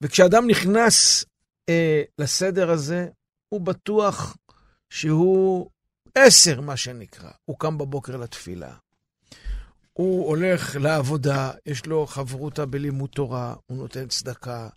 וכשאדם 0.00 0.46
נכנס 0.46 1.24
אה, 1.70 2.02
לסדר 2.18 2.70
הזה, 2.70 3.08
הוא 3.48 3.60
בטוח 3.60 4.36
שהוא 4.92 5.70
עשר, 6.14 6.60
מה 6.60 6.76
שנקרא. 6.76 7.30
הוא 7.44 7.58
קם 7.58 7.78
בבוקר 7.78 8.16
לתפילה. 8.16 8.74
הוא 9.92 10.26
הולך 10.26 10.76
לעבודה, 10.76 11.50
יש 11.66 11.86
לו 11.86 12.06
חברותה 12.06 12.66
בלימוד 12.66 13.10
תורה, 13.10 13.54
הוא 13.66 13.76
נותן 13.78 14.08
צדקה. 14.08 14.68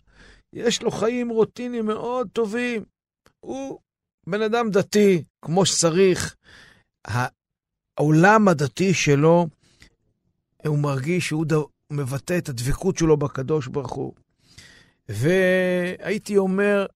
יש 0.52 0.82
לו 0.82 0.90
חיים 0.90 1.28
רוטיניים 1.28 1.86
מאוד 1.86 2.28
טובים. 2.32 2.84
הוא 3.40 3.78
בן 4.26 4.42
אדם 4.42 4.70
דתי, 4.70 5.24
כמו 5.44 5.66
שצריך. 5.66 6.34
העולם 7.98 8.48
הדתי 8.48 8.94
שלו, 8.94 9.46
הוא 10.66 10.78
מרגיש 10.78 11.26
שהוא 11.26 11.46
מבטא 11.90 12.38
את 12.38 12.48
הדבקות 12.48 12.98
שלו 12.98 13.16
בקדוש 13.16 13.66
ברוך 13.66 13.92
הוא. 13.92 14.14
והייתי 15.08 16.36
אומר, 16.36 16.86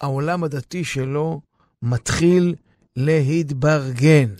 העולם 0.00 0.44
הדתי 0.44 0.84
שלו 0.84 1.40
מתחיל 1.82 2.54
להתברגן. 2.96 4.34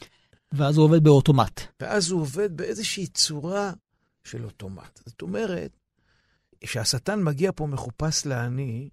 ואז 0.53 0.77
הוא 0.77 0.85
עובד 0.85 1.05
באוטומט. 1.05 1.61
ואז 1.81 2.11
הוא 2.11 2.21
עובד 2.21 2.57
באיזושהי 2.57 3.07
צורה 3.07 3.73
של 4.25 4.45
אוטומט. 4.45 5.01
זאת 5.07 5.23
אומרת, 5.23 5.71
כשהשטן 6.61 7.23
מגיע 7.23 7.51
פה 7.55 7.67
מחופש 7.67 8.27
לעני, 8.27 8.89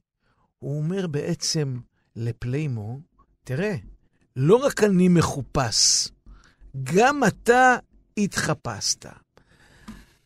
הוא 0.59 0.77
אומר 0.77 1.07
בעצם 1.07 1.79
לפליימו, 2.15 2.99
תראה, 3.43 3.75
לא 4.35 4.55
רק 4.55 4.83
אני 4.83 5.07
מחופש, 5.07 6.09
גם 6.83 7.23
אתה 7.27 7.77
התחפשת. 8.17 9.05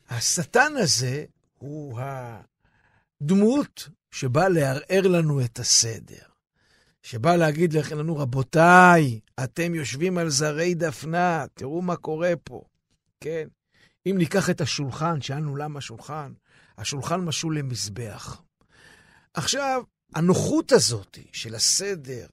השטן 0.10 0.72
הזה 0.78 1.26
הוא 1.58 2.00
הדמות 3.22 3.90
שבאה 4.12 4.50
לערער 4.50 5.08
לנו 5.08 5.46
את 5.46 5.60
הסדר. 5.60 6.30
שבא 7.04 7.36
להגיד 7.36 7.74
לנו, 7.74 8.18
רבותיי, 8.18 9.20
אתם 9.44 9.76
יושבים 9.76 10.18
על 10.18 10.30
זרי 10.30 10.74
דפנה, 10.74 11.46
תראו 11.54 11.82
מה 11.82 11.96
קורה 11.96 12.34
פה, 12.44 12.62
כן? 13.20 13.48
אם 14.06 14.16
ניקח 14.18 14.50
את 14.50 14.62
השולחן, 14.62 15.22
שאלנו 15.22 15.56
למה 15.56 15.78
השולחן, 15.78 16.34
השולחן 16.78 17.20
משול 17.22 17.58
למזבח. 17.58 18.42
עכשיו, 19.34 19.84
הנוחות 20.16 20.72
הזאת 20.72 21.18
של 21.34 21.56
הסדר, 21.56 22.28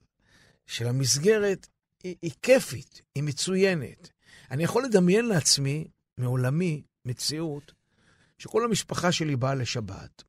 של 0.65 0.87
המסגרת, 0.87 1.67
היא, 2.03 2.15
היא 2.21 2.31
כיפית, 2.41 3.01
היא 3.15 3.23
מצוינת. 3.23 4.09
אני 4.51 4.63
יכול 4.63 4.83
לדמיין 4.85 5.25
לעצמי, 5.25 5.87
מעולמי, 6.17 6.81
מציאות, 7.05 7.71
שכל 8.37 8.65
המשפחה 8.65 9.11
שלי 9.11 9.35
באה 9.35 9.55
לשבת, 9.55 10.23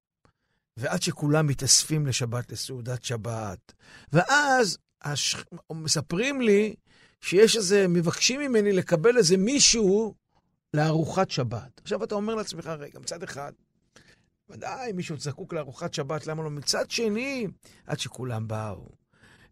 ועד 0.79 1.03
שכולם 1.03 1.47
מתאספים 1.47 2.07
לשבת, 2.07 2.53
לסעודת 2.53 3.05
שבת, 3.05 3.73
ואז 4.13 4.79
הש... 5.03 5.37
מספרים 5.73 6.41
לי 6.41 6.75
שיש 7.21 7.57
איזה, 7.57 7.89
מבקשים 7.89 8.41
ממני 8.41 8.73
לקבל 8.73 9.17
איזה 9.17 9.37
מישהו 9.37 10.15
לארוחת 10.75 11.31
שבת. 11.31 11.81
עכשיו 11.83 12.05
אתה 12.05 12.15
אומר 12.15 12.35
לעצמך, 12.35 12.67
רגע, 12.67 12.99
מצד 12.99 13.23
אחד, 13.23 13.53
ודאי, 14.51 14.93
מישהו 14.93 15.17
זקוק 15.19 15.53
לארוחת 15.53 15.95
שבת, 15.95 16.27
למה 16.27 16.43
לא? 16.43 16.51
מצד 16.51 16.91
שני, 16.91 17.47
עד 17.87 17.99
שכולם 17.99 18.49
באו. 18.49 18.89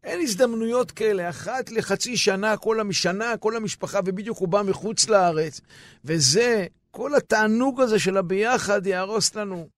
אין 0.04 0.20
הזדמנויות 0.20 0.90
כאלה, 0.90 1.30
אחת 1.30 1.70
לחצי 1.70 2.16
שנה, 2.16 2.56
כל 2.56 2.80
המשנה, 2.80 3.36
כל 3.36 3.56
המשפחה, 3.56 4.00
ובדיוק 4.04 4.38
הוא 4.38 4.48
בא 4.48 4.62
מחוץ 4.62 5.08
לארץ. 5.08 5.60
וזה, 6.04 6.66
כל 6.90 7.14
התענוג 7.14 7.80
הזה 7.80 7.98
של 7.98 8.16
הביחד 8.16 8.86
יהרוס 8.86 9.34
לנו. 9.34 9.68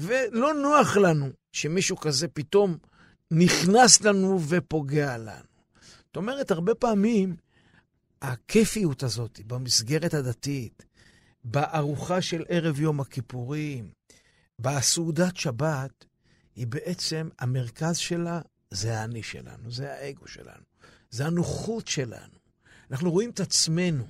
ולא 0.00 0.54
נוח 0.54 0.96
לנו 0.96 1.30
שמישהו 1.52 1.96
כזה 1.96 2.28
פתאום 2.28 2.78
נכנס 3.30 4.00
לנו 4.00 4.40
ופוגע 4.48 5.18
לנו. 5.18 5.56
זאת 6.06 6.16
אומרת, 6.16 6.50
הרבה 6.50 6.74
פעמים 6.74 7.36
הכיפיות 8.22 9.02
הזאת 9.02 9.40
במסגרת 9.46 10.14
הדתית, 10.14 10.84
בארוחה 11.44 12.22
של 12.22 12.44
ערב 12.48 12.80
יום 12.80 13.00
הכיפורים, 13.00 13.90
בסעודת 14.58 15.36
שבת, 15.36 16.04
היא 16.54 16.66
בעצם, 16.66 17.28
המרכז 17.38 17.96
שלה 17.96 18.40
זה 18.70 18.98
האני 18.98 19.22
שלנו, 19.22 19.70
זה 19.70 19.92
האגו 19.92 20.28
שלנו, 20.28 20.64
זה 21.10 21.26
הנוחות 21.26 21.88
שלנו. 21.88 22.38
אנחנו 22.90 23.10
רואים 23.10 23.30
את 23.30 23.40
עצמנו. 23.40 24.04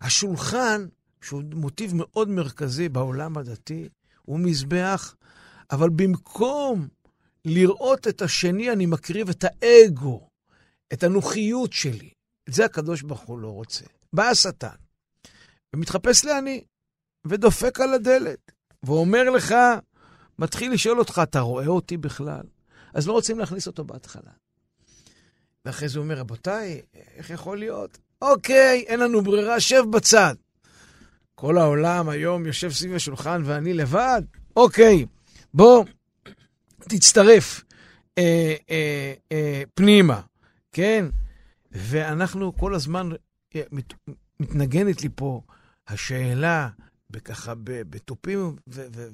השולחן, 0.00 0.86
שהוא 1.20 1.42
מוטיב 1.54 1.92
מאוד 1.94 2.28
מרכזי 2.28 2.88
בעולם 2.88 3.38
הדתי, 3.38 3.88
הוא 4.30 4.40
מזבח, 4.40 5.14
אבל 5.70 5.88
במקום 5.88 6.88
לראות 7.44 8.08
את 8.08 8.22
השני, 8.22 8.72
אני 8.72 8.86
מקריב 8.86 9.28
את 9.28 9.44
האגו, 9.44 10.28
את 10.92 11.02
הנוחיות 11.02 11.72
שלי. 11.72 12.10
את 12.48 12.54
זה 12.54 12.64
הקדוש 12.64 13.02
ברוך 13.02 13.20
הוא 13.20 13.38
לא 13.38 13.48
רוצה. 13.48 13.84
בא 14.12 14.24
השטן, 14.24 14.68
ומתחפש 15.74 16.24
לאני, 16.24 16.64
ודופק 17.26 17.80
על 17.80 17.94
הדלת, 17.94 18.52
ואומר 18.82 19.30
לך, 19.30 19.54
מתחיל 20.38 20.72
לשאול 20.72 20.98
אותך, 20.98 21.20
אתה 21.22 21.40
רואה 21.40 21.66
אותי 21.66 21.96
בכלל? 21.96 22.44
אז 22.94 23.08
לא 23.08 23.12
רוצים 23.12 23.38
להכניס 23.38 23.66
אותו 23.66 23.84
בהתחלה. 23.84 24.32
ואחרי 25.64 25.88
זה 25.88 25.98
הוא 25.98 26.04
אומר, 26.04 26.18
רבותיי, 26.18 26.82
איך 26.94 27.30
יכול 27.30 27.58
להיות? 27.58 27.98
אוקיי, 28.22 28.84
אין 28.86 29.00
לנו 29.00 29.22
ברירה, 29.22 29.60
שב 29.60 29.82
בצד. 29.90 30.34
כל 31.40 31.58
העולם 31.58 32.08
היום 32.08 32.46
יושב 32.46 32.70
סביב 32.70 32.94
השולחן 32.94 33.42
ואני 33.44 33.74
לבד? 33.74 34.22
אוקיי, 34.56 35.06
בוא, 35.54 35.84
תצטרף 36.78 37.64
אה, 38.18 38.54
אה, 38.70 39.14
אה, 39.32 39.62
פנימה, 39.74 40.20
כן? 40.72 41.04
ואנחנו 41.72 42.56
כל 42.56 42.74
הזמן, 42.74 43.08
אה, 43.56 43.62
מת, 43.72 43.94
מתנגנת 44.40 45.02
לי 45.02 45.08
פה 45.14 45.42
השאלה, 45.88 46.68
ככה 47.24 47.52
בתופים 47.64 48.56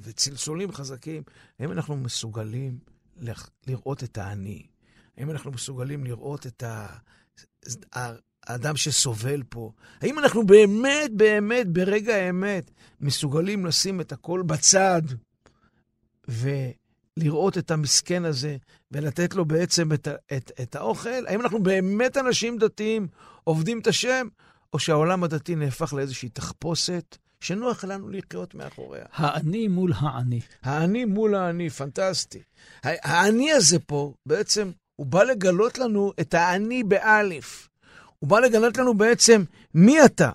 וצלצולים 0.03 0.73
חזקים, 0.73 1.23
האם 1.59 1.73
אנחנו 1.73 1.97
מסוגלים 1.97 2.79
לראות 3.67 4.05
את 4.05 4.19
האני? 4.19 4.67
האם 5.17 5.31
אנחנו 5.31 5.51
מסוגלים 5.51 6.05
לראות 6.05 6.47
את 6.47 6.63
ה... 6.63 6.87
האדם 8.47 8.77
שסובל 8.77 9.43
פה? 9.49 9.73
האם 10.01 10.19
אנחנו 10.19 10.47
באמת, 10.47 11.11
באמת, 11.13 11.69
ברגע 11.69 12.15
האמת, 12.15 12.71
מסוגלים 13.01 13.67
לשים 13.67 14.01
את 14.01 14.13
הכל 14.13 14.43
בצד 14.47 15.03
ולראות 16.29 17.59
את 17.59 17.71
המסכן 17.71 18.25
הזה 18.25 18.57
ולתת 18.93 19.35
לו 19.35 19.45
בעצם 19.45 19.93
את, 19.93 20.09
את, 20.37 20.51
את 20.63 20.77
האוכל? 20.77 21.27
האם 21.27 21.41
אנחנו 21.41 21.63
באמת 21.63 22.17
אנשים 22.17 22.59
דתיים, 22.59 23.09
עובדים 23.45 23.79
את 23.79 23.87
השם, 23.87 24.27
או 24.73 24.79
שהעולם 24.79 25.25
הדתי 25.25 25.55
נהפך 25.55 25.93
לאיזושהי 25.93 26.29
תחפושת 26.29 27.17
שנוח 27.41 27.85
לנו 27.85 28.09
לחיות 28.09 28.55
מאחוריה? 28.55 29.05
האני 29.13 29.69
מול 29.69 29.93
האני. 29.97 30.41
האני 30.63 31.05
מול 31.05 31.35
האני, 31.35 31.71
פנטסטי. 31.71 32.43
האני 32.83 33.53
הזה 33.53 33.79
פה, 33.79 34.15
בעצם, 34.27 34.71
הוא 34.97 35.07
בא 35.07 35.23
לגלות 35.23 35.79
לנו 35.79 36.13
את 36.21 36.35
האני 36.35 36.85
באלף. 36.85 37.69
הוא 38.19 38.31
בא 38.31 38.41
לגלות 38.41 38.79
לנו 38.79 38.95
בעצם 38.95 39.45
מי 39.75 40.05
אתה. 40.05 40.31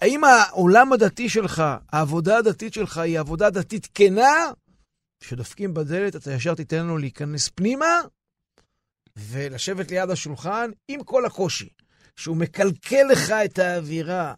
האם 0.00 0.24
העולם 0.24 0.92
הדתי 0.92 1.28
שלך, 1.28 1.62
העבודה 1.92 2.38
הדתית 2.38 2.74
שלך, 2.74 2.98
היא 2.98 3.20
עבודה 3.20 3.50
דתית 3.50 3.88
כנה? 3.94 4.50
כשדופקים 5.20 5.74
בדלת, 5.74 6.16
אתה 6.16 6.32
ישר 6.32 6.54
תיתן 6.54 6.78
לנו 6.78 6.98
להיכנס 6.98 7.48
פנימה 7.48 8.00
ולשבת 9.16 9.90
ליד 9.90 10.10
השולחן 10.10 10.70
עם 10.88 11.02
כל 11.02 11.26
הקושי, 11.26 11.68
שהוא 12.16 12.36
מקלקל 12.36 13.02
לך 13.10 13.30
את 13.30 13.58
האווירה. 13.58 14.34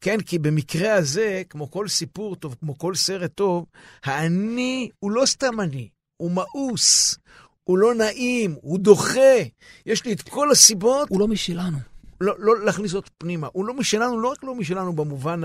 כן, 0.00 0.20
כי 0.20 0.38
במקרה 0.38 0.94
הזה, 0.94 1.42
כמו 1.48 1.70
כל 1.70 1.88
סיפור 1.88 2.36
טוב, 2.36 2.56
כמו 2.60 2.78
כל 2.78 2.94
סרט 2.94 3.32
טוב, 3.34 3.66
האני 4.04 4.88
הוא 4.98 5.10
לא 5.10 5.26
סתם 5.26 5.60
אני, 5.60 5.88
הוא 6.16 6.30
מאוס, 6.30 7.18
הוא 7.64 7.78
לא 7.78 7.94
נעים, 7.94 8.56
הוא 8.62 8.78
דוחה. 8.78 9.42
יש 9.86 10.04
לי 10.04 10.12
את 10.12 10.22
כל 10.28 10.50
הסיבות. 10.50 11.08
הוא 11.08 11.20
לא 11.20 11.28
משלנו. 11.28 11.91
לא, 12.22 12.34
לא 12.38 12.64
להכניס 12.64 12.94
אותו 12.94 13.10
פנימה. 13.18 13.48
הוא 13.52 13.64
לא 13.64 13.74
משלנו, 13.74 14.20
לא 14.20 14.28
רק 14.28 14.44
לא 14.44 14.54
משלנו 14.54 14.92
במובן 14.92 15.40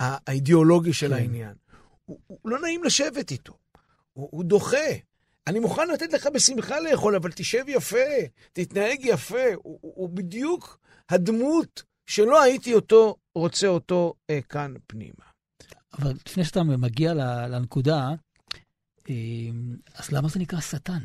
האידיאולוגי 0.00 0.92
של 0.92 1.08
כן. 1.08 1.14
העניין. 1.14 1.54
הוא, 2.04 2.18
הוא 2.26 2.38
לא 2.44 2.60
נעים 2.60 2.84
לשבת 2.84 3.30
איתו. 3.30 3.52
הוא, 4.12 4.28
הוא 4.32 4.44
דוחה. 4.44 4.88
אני 5.46 5.58
מוכן 5.58 5.88
לתת 5.88 6.12
לך 6.12 6.28
בשמחה 6.34 6.80
לאכול, 6.80 7.16
אבל 7.16 7.32
תשב 7.32 7.64
יפה, 7.68 7.96
תתנהג 8.52 9.00
יפה. 9.02 9.54
הוא, 9.54 9.78
הוא, 9.82 9.92
הוא 9.96 10.08
בדיוק 10.08 10.78
הדמות 11.10 11.82
שלא 12.06 12.42
הייתי 12.42 12.74
אותו, 12.74 13.16
רוצה 13.34 13.66
אותו 13.66 14.14
אה, 14.30 14.40
כאן 14.48 14.74
פנימה. 14.86 15.24
אבל 15.98 16.12
לפני 16.26 16.44
שאתה 16.44 16.62
מגיע 16.62 17.14
לנקודה, 17.48 18.10
אה, 19.10 19.14
אז 19.94 20.12
למה 20.12 20.28
זה 20.28 20.40
נקרא 20.40 20.60
שטן? 20.60 21.00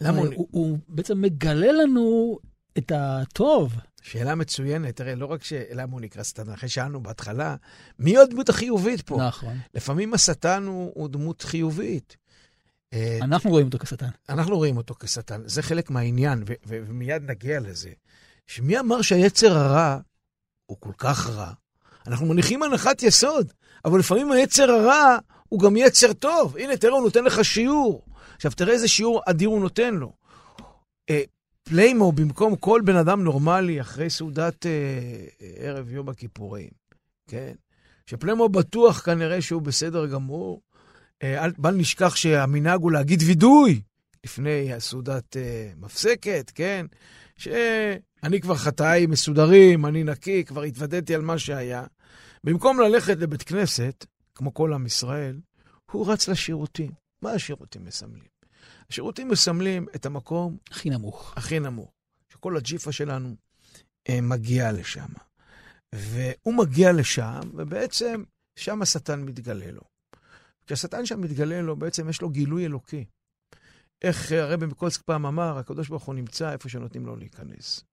למה 0.00 0.18
הוא... 0.18 0.26
הוא, 0.34 0.48
הוא 0.50 0.78
בעצם 0.88 1.20
מגלה 1.20 1.72
לנו 1.72 2.38
את 2.78 2.92
הטוב. 2.94 3.74
שאלה 4.08 4.34
מצוינת. 4.34 4.96
תראה, 4.96 5.14
לא 5.14 5.26
רק 5.26 5.40
למה 5.74 5.92
הוא 5.92 6.00
נקרא 6.00 6.22
שטן, 6.22 6.50
אחרי 6.50 6.68
שאלנו 6.68 7.02
בהתחלה, 7.02 7.56
מי 7.98 8.18
הדמות 8.18 8.48
החיובית 8.48 9.00
פה? 9.02 9.16
נכון. 9.28 9.58
לפעמים 9.74 10.14
השטן 10.14 10.66
הוא, 10.66 10.92
הוא 10.94 11.08
דמות 11.08 11.42
חיובית. 11.42 12.16
אה, 12.92 13.18
אנחנו 13.22 13.50
רואים 13.50 13.66
אותו 13.66 13.78
כשטן. 13.78 14.08
אנחנו 14.28 14.56
רואים 14.56 14.76
אותו 14.76 14.94
כשטן. 15.00 15.42
זה 15.44 15.62
חלק 15.62 15.90
מהעניין, 15.90 16.44
ומיד 16.66 17.30
נגיע 17.30 17.60
לזה. 17.60 17.90
שמי 18.46 18.78
אמר 18.78 19.02
שהיצר 19.02 19.58
הרע 19.58 19.98
הוא 20.66 20.76
כל 20.80 20.92
כך 20.98 21.26
רע? 21.30 21.52
אנחנו 22.06 22.26
מניחים 22.26 22.62
הנחת 22.62 23.02
יסוד, 23.02 23.52
אבל 23.84 23.98
לפעמים 23.98 24.32
היצר 24.32 24.70
הרע 24.70 25.16
הוא 25.48 25.60
גם 25.60 25.76
יצר 25.76 26.12
טוב. 26.12 26.56
הנה, 26.56 26.76
תראה, 26.76 26.92
הוא 26.92 27.02
נותן 27.02 27.24
לך 27.24 27.44
שיעור. 27.44 28.04
עכשיו, 28.36 28.52
תראה 28.52 28.72
איזה 28.72 28.88
שיעור 28.88 29.22
אדיר 29.26 29.48
הוא 29.48 29.60
נותן 29.60 29.94
לו. 29.94 30.12
פליימו, 31.68 32.12
במקום 32.12 32.56
כל 32.56 32.80
בן 32.84 32.96
אדם 32.96 33.24
נורמלי 33.24 33.80
אחרי 33.80 34.10
סעודת 34.10 34.66
אה, 34.66 34.70
ערב 35.56 35.90
יום 35.90 36.08
הכיפורים, 36.08 36.68
כן? 37.28 37.52
שפליימו 38.06 38.48
בטוח 38.48 39.00
כנראה 39.00 39.42
שהוא 39.42 39.62
בסדר 39.62 40.06
גמור. 40.06 40.62
אה, 41.22 41.44
אל, 41.44 41.50
בל 41.58 41.74
נשכח 41.74 42.16
שהמנהג 42.16 42.80
הוא 42.80 42.92
להגיד 42.92 43.22
וידוי 43.26 43.80
לפני 44.24 44.72
הסעודת 44.72 45.36
אה, 45.36 45.70
מפסקת, 45.76 46.52
כן? 46.54 46.86
שאני 47.36 48.40
כבר 48.40 48.54
חטאי 48.54 49.06
מסודרים, 49.06 49.86
אני 49.86 50.04
נקי, 50.04 50.44
כבר 50.44 50.62
התוודעתי 50.62 51.14
על 51.14 51.22
מה 51.22 51.38
שהיה. 51.38 51.84
במקום 52.44 52.80
ללכת 52.80 53.16
לבית 53.18 53.42
כנסת, 53.42 54.06
כמו 54.34 54.54
כל 54.54 54.72
עם 54.72 54.86
ישראל, 54.86 55.40
הוא 55.90 56.12
רץ 56.12 56.28
לשירותים. 56.28 56.90
מה 57.22 57.30
השירותים 57.30 57.84
מסמלים? 57.84 58.37
השירותים 58.90 59.28
מסמלים 59.28 59.86
את 59.94 60.06
המקום... 60.06 60.56
הכי 60.70 60.90
נמוך. 60.90 61.34
הכי 61.36 61.60
נמוך. 61.60 61.92
שכל 62.32 62.56
הג'יפה 62.56 62.92
שלנו 62.92 63.36
אה, 64.08 64.20
מגיעה 64.20 64.72
לשם. 64.72 65.08
והוא 65.94 66.54
מגיע 66.54 66.92
לשם, 66.92 67.40
ובעצם 67.54 68.22
שם 68.58 68.82
השטן 68.82 69.20
מתגלה 69.22 69.70
לו. 69.70 69.82
כשהשטן 70.66 71.06
שם 71.06 71.20
מתגלה 71.20 71.62
לו, 71.62 71.76
בעצם 71.76 72.08
יש 72.08 72.22
לו 72.22 72.28
גילוי 72.28 72.66
אלוקי. 72.66 73.04
איך 74.02 74.32
הרבי 74.32 74.66
מקולסק 74.66 75.02
פעם 75.02 75.26
אמר, 75.26 75.58
הקדוש 75.58 75.88
ברוך 75.88 76.04
הוא 76.04 76.14
נמצא 76.14 76.52
איפה 76.52 76.68
שנותנים 76.68 77.06
לו 77.06 77.16
להיכנס. 77.16 77.84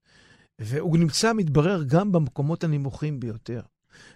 והוא 0.61 0.97
נמצא, 0.97 1.33
מתברר, 1.33 1.83
גם 1.87 2.11
במקומות 2.11 2.63
הנמוכים 2.63 3.19
ביותר. 3.19 3.61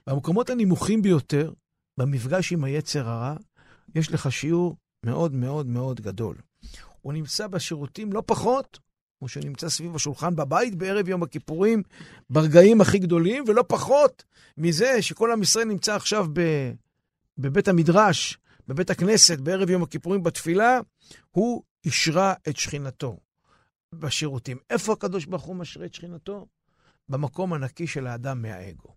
במקומות 0.08 0.50
הנמוכים 0.50 1.02
ביותר, 1.02 1.54
במפגש 2.00 2.52
עם 2.52 2.64
היצר 2.64 3.10
הרע, 3.10 3.36
יש 3.96 4.12
לך 4.12 4.32
שיעור 4.32 4.78
מאוד 5.06 5.34
מאוד 5.34 5.68
מאוד 5.68 6.02
גדול. 6.02 6.36
הוא 7.02 7.14
נמצא 7.14 7.48
בשירותים 7.48 8.14
לא 8.14 8.24
פחות, 8.26 8.80
כמו 9.20 9.28
שנמצא 9.28 9.70
סביב 9.70 9.96
השולחן 9.96 10.36
בבית 10.36 10.76
בערב 10.76 11.08
יום 11.08 11.24
הכיפורים, 11.24 11.84
ברגעים 12.30 12.82
הכי 12.82 13.00
גדולים, 13.00 13.44
ולא 13.48 13.64
פחות 13.68 14.24
מזה 14.58 15.02
שכל 15.02 15.32
עם 15.32 15.42
ישראל 15.42 15.66
נמצא 15.66 15.96
עכשיו 15.96 16.26
ב, 16.34 16.42
בבית 17.38 17.68
המדרש, 17.68 18.38
בבית 18.68 18.90
הכנסת, 18.90 19.40
בערב 19.40 19.70
יום 19.70 19.84
הכיפורים 19.84 20.24
בתפילה, 20.24 20.80
הוא 21.32 21.64
אישרה 21.86 22.34
את 22.50 22.58
שכינתו 22.58 23.20
בשירותים. 23.96 24.58
איפה 24.70 24.94
הקדוש 24.94 25.26
ברוך 25.26 25.44
הוא 25.44 25.56
משרה 25.56 25.86
את 25.86 25.94
שכינתו? 25.94 26.48
במקום 27.10 27.54
הנקי 27.54 27.88
של 27.88 28.08
האדם 28.08 28.42
מהאגו. 28.42 28.96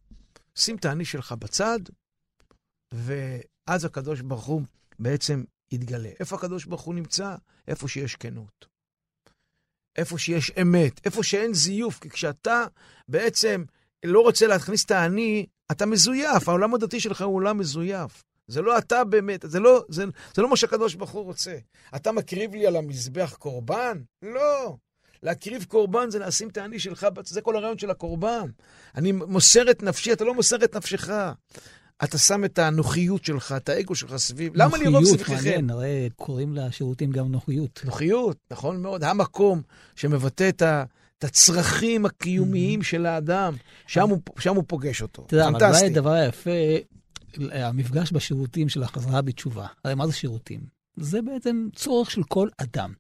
שים 0.57 0.77
את 0.77 0.85
האני 0.85 1.05
שלך 1.05 1.33
בצד, 1.33 1.79
ואז 2.93 3.85
הקדוש 3.85 4.21
ברוך 4.21 4.45
הוא 4.45 4.63
בעצם 4.99 5.45
יתגלה. 5.73 6.11
איפה 6.21 6.37
הקדוש 6.37 6.65
ברוך 6.65 6.83
הוא 6.83 6.95
נמצא? 6.95 7.35
איפה 7.69 7.89
שיש 7.89 8.17
כנות. 8.17 8.67
איפה 9.97 10.19
שיש 10.19 10.51
אמת, 10.63 11.01
איפה 11.05 11.23
שאין 11.23 11.55
זיוף, 11.55 11.99
כי 11.99 12.11
כשאתה 12.11 12.65
בעצם 13.09 13.65
לא 14.05 14.21
רוצה 14.21 14.47
להכניס 14.47 14.85
את 14.85 14.91
האני, 14.91 15.47
אתה 15.71 15.87
מזויף, 15.87 16.49
העולם 16.49 16.75
הדתי 16.75 17.01
שלך 17.01 17.23
הוא 17.23 17.35
עולם 17.35 17.59
מזויף. 17.59 18.25
זה 18.47 18.63
לא 18.63 18.79
אתה 18.79 19.05
באמת, 19.05 19.45
זה 19.49 19.61
לא, 19.61 19.85
זה, 19.89 20.05
זה 20.35 20.43
לא 20.43 20.51
מה 20.51 20.57
שהקדוש 20.57 20.95
ברוך 20.95 21.11
הוא 21.11 21.25
רוצה. 21.25 21.57
אתה 21.97 22.13
מקריב 22.13 22.55
לי 22.55 22.67
על 22.67 22.77
המזבח 22.77 23.37
קורבן? 23.39 24.03
לא. 24.23 24.77
להקריב 25.23 25.65
קורבן 25.65 26.11
זה 26.11 26.19
לשים 26.19 26.49
את 26.49 26.57
האני 26.57 26.79
שלך, 26.79 27.07
זה 27.25 27.41
כל 27.41 27.57
הרעיון 27.57 27.79
של 27.79 27.91
הקורבן. 27.91 28.51
אני 28.95 29.13
מוסר 29.13 29.71
את 29.71 29.83
נפשי, 29.83 30.13
אתה 30.13 30.25
לא 30.25 30.35
מוסר 30.35 30.65
את 30.65 30.77
נפשך. 30.77 31.09
אתה 32.05 32.19
שם 32.19 32.45
את 32.45 32.59
הנוחיות 32.59 33.25
שלך, 33.25 33.55
את 33.57 33.69
האגו 33.69 33.95
שלך 33.95 34.17
סביב. 34.17 34.53
למה 34.57 34.79
לראות 34.79 35.05
סביבכם? 35.05 35.33
נוחיות, 35.33 35.45
מעניין, 35.45 35.71
הרי 35.71 36.09
קוראים 36.17 36.55
לשירותים 36.55 37.11
גם 37.11 37.33
נוחיות. 37.33 37.81
נוחיות, 37.85 38.37
נכון 38.51 38.83
מאוד. 38.83 39.05
המקום 39.05 39.63
שמבטא 39.97 40.49
את, 40.49 40.63
ה, 40.63 40.85
את 41.19 41.25
הצרכים 41.25 42.07
הקיומיים 42.07 42.81
mm-hmm. 42.81 42.85
של 42.85 43.07
האדם, 43.07 43.55
שם 43.87 44.09
הוא, 44.09 44.19
שם 44.39 44.57
הוא 44.57 44.65
פוגש 44.67 45.03
אותו. 45.03 45.25
אתה 45.27 45.37
יודע, 45.37 45.49
אבל 45.49 45.65
אולי 45.65 45.87
הדבר 45.87 46.11
היפה, 46.11 46.51
המפגש 47.51 48.13
בשירותים 48.13 48.69
של 48.69 48.83
החזרה 48.83 49.23
בתשובה. 49.23 49.67
הרי 49.85 49.95
מה 49.95 50.07
זה 50.07 50.13
שירותים? 50.13 50.61
זה 50.97 51.23
בעצם 51.23 51.69
צורך 51.75 52.11
של 52.11 52.23
כל 52.23 52.49
אדם. 52.59 52.93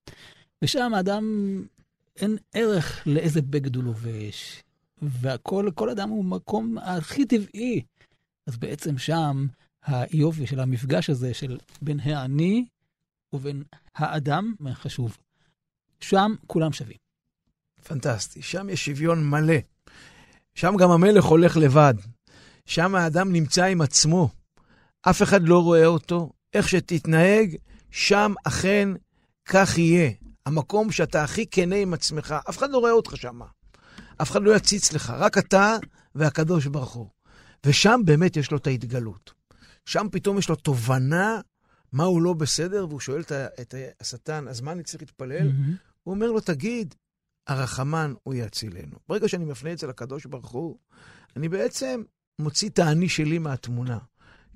ושם 0.62 0.94
האדם, 0.94 1.24
אין 2.16 2.36
ערך 2.54 3.02
לאיזה 3.06 3.42
בגד 3.42 3.76
הוא 3.76 3.84
לובש. 3.84 4.62
והכל, 5.02 5.70
כל 5.74 5.90
אדם 5.90 6.08
הוא 6.08 6.24
מקום 6.24 6.78
הכי 6.78 7.24
טבעי 7.24 7.82
אז 8.46 8.56
בעצם 8.56 8.98
שם 8.98 9.46
היופי 9.86 10.46
של 10.46 10.60
המפגש 10.60 11.10
הזה 11.10 11.34
של 11.34 11.58
בין 11.82 12.00
האני 12.00 12.66
ובין 13.32 13.62
האדם, 13.94 14.54
חשוב. 14.72 15.16
שם 16.00 16.34
כולם 16.46 16.72
שווים. 16.72 16.96
פנטסטי. 17.84 18.42
שם 18.42 18.68
יש 18.70 18.84
שוויון 18.84 19.30
מלא. 19.30 19.54
שם 20.54 20.74
גם 20.78 20.90
המלך 20.90 21.24
הולך 21.24 21.56
לבד. 21.56 21.94
שם 22.66 22.94
האדם 22.94 23.32
נמצא 23.32 23.64
עם 23.64 23.80
עצמו. 23.80 24.28
אף 25.02 25.22
אחד 25.22 25.42
לא 25.42 25.62
רואה 25.62 25.86
אותו. 25.86 26.32
איך 26.54 26.68
שתתנהג, 26.68 27.56
שם 27.90 28.34
אכן 28.44 28.88
כך 29.44 29.78
יהיה. 29.78 30.10
המקום 30.46 30.92
שאתה 30.92 31.24
הכי 31.24 31.46
כנה 31.50 31.76
עם 31.76 31.94
עצמך, 31.94 32.34
אף 32.48 32.58
אחד 32.58 32.70
לא 32.70 32.78
רואה 32.78 32.92
אותך 32.92 33.16
שם. 33.16 33.40
אף 34.22 34.30
אחד 34.30 34.42
לא 34.42 34.56
יציץ 34.56 34.92
לך, 34.92 35.10
רק 35.10 35.38
אתה 35.38 35.76
והקדוש 36.14 36.66
ברוך 36.66 36.92
הוא. 36.92 37.08
ושם 37.66 38.00
באמת 38.04 38.36
יש 38.36 38.50
לו 38.50 38.56
את 38.56 38.66
ההתגלות. 38.66 39.32
שם 39.86 40.06
פתאום 40.12 40.38
יש 40.38 40.48
לו 40.48 40.56
תובנה 40.56 41.40
מה 41.92 42.04
הוא 42.04 42.22
לא 42.22 42.32
בסדר, 42.32 42.86
והוא 42.88 43.00
שואל 43.00 43.20
את 43.60 43.74
השטן, 44.00 44.48
אז 44.48 44.60
מה 44.60 44.72
אני 44.72 44.82
צריך 44.82 45.02
להתפלל? 45.02 45.48
Mm-hmm. 45.48 45.76
הוא 46.02 46.14
אומר 46.14 46.30
לו, 46.30 46.40
תגיד, 46.40 46.94
הרחמן 47.46 48.14
הוא 48.22 48.34
יצילנו. 48.34 48.96
ברגע 49.08 49.28
שאני 49.28 49.44
מפנה 49.44 49.72
את 49.72 49.78
זה 49.78 49.86
לקדוש 49.86 50.26
ברוך 50.26 50.50
הוא, 50.50 50.78
אני 51.36 51.48
בעצם 51.48 52.02
מוציא 52.38 52.68
את 52.68 52.78
האני 52.78 53.08
שלי 53.08 53.38
מהתמונה. 53.38 53.98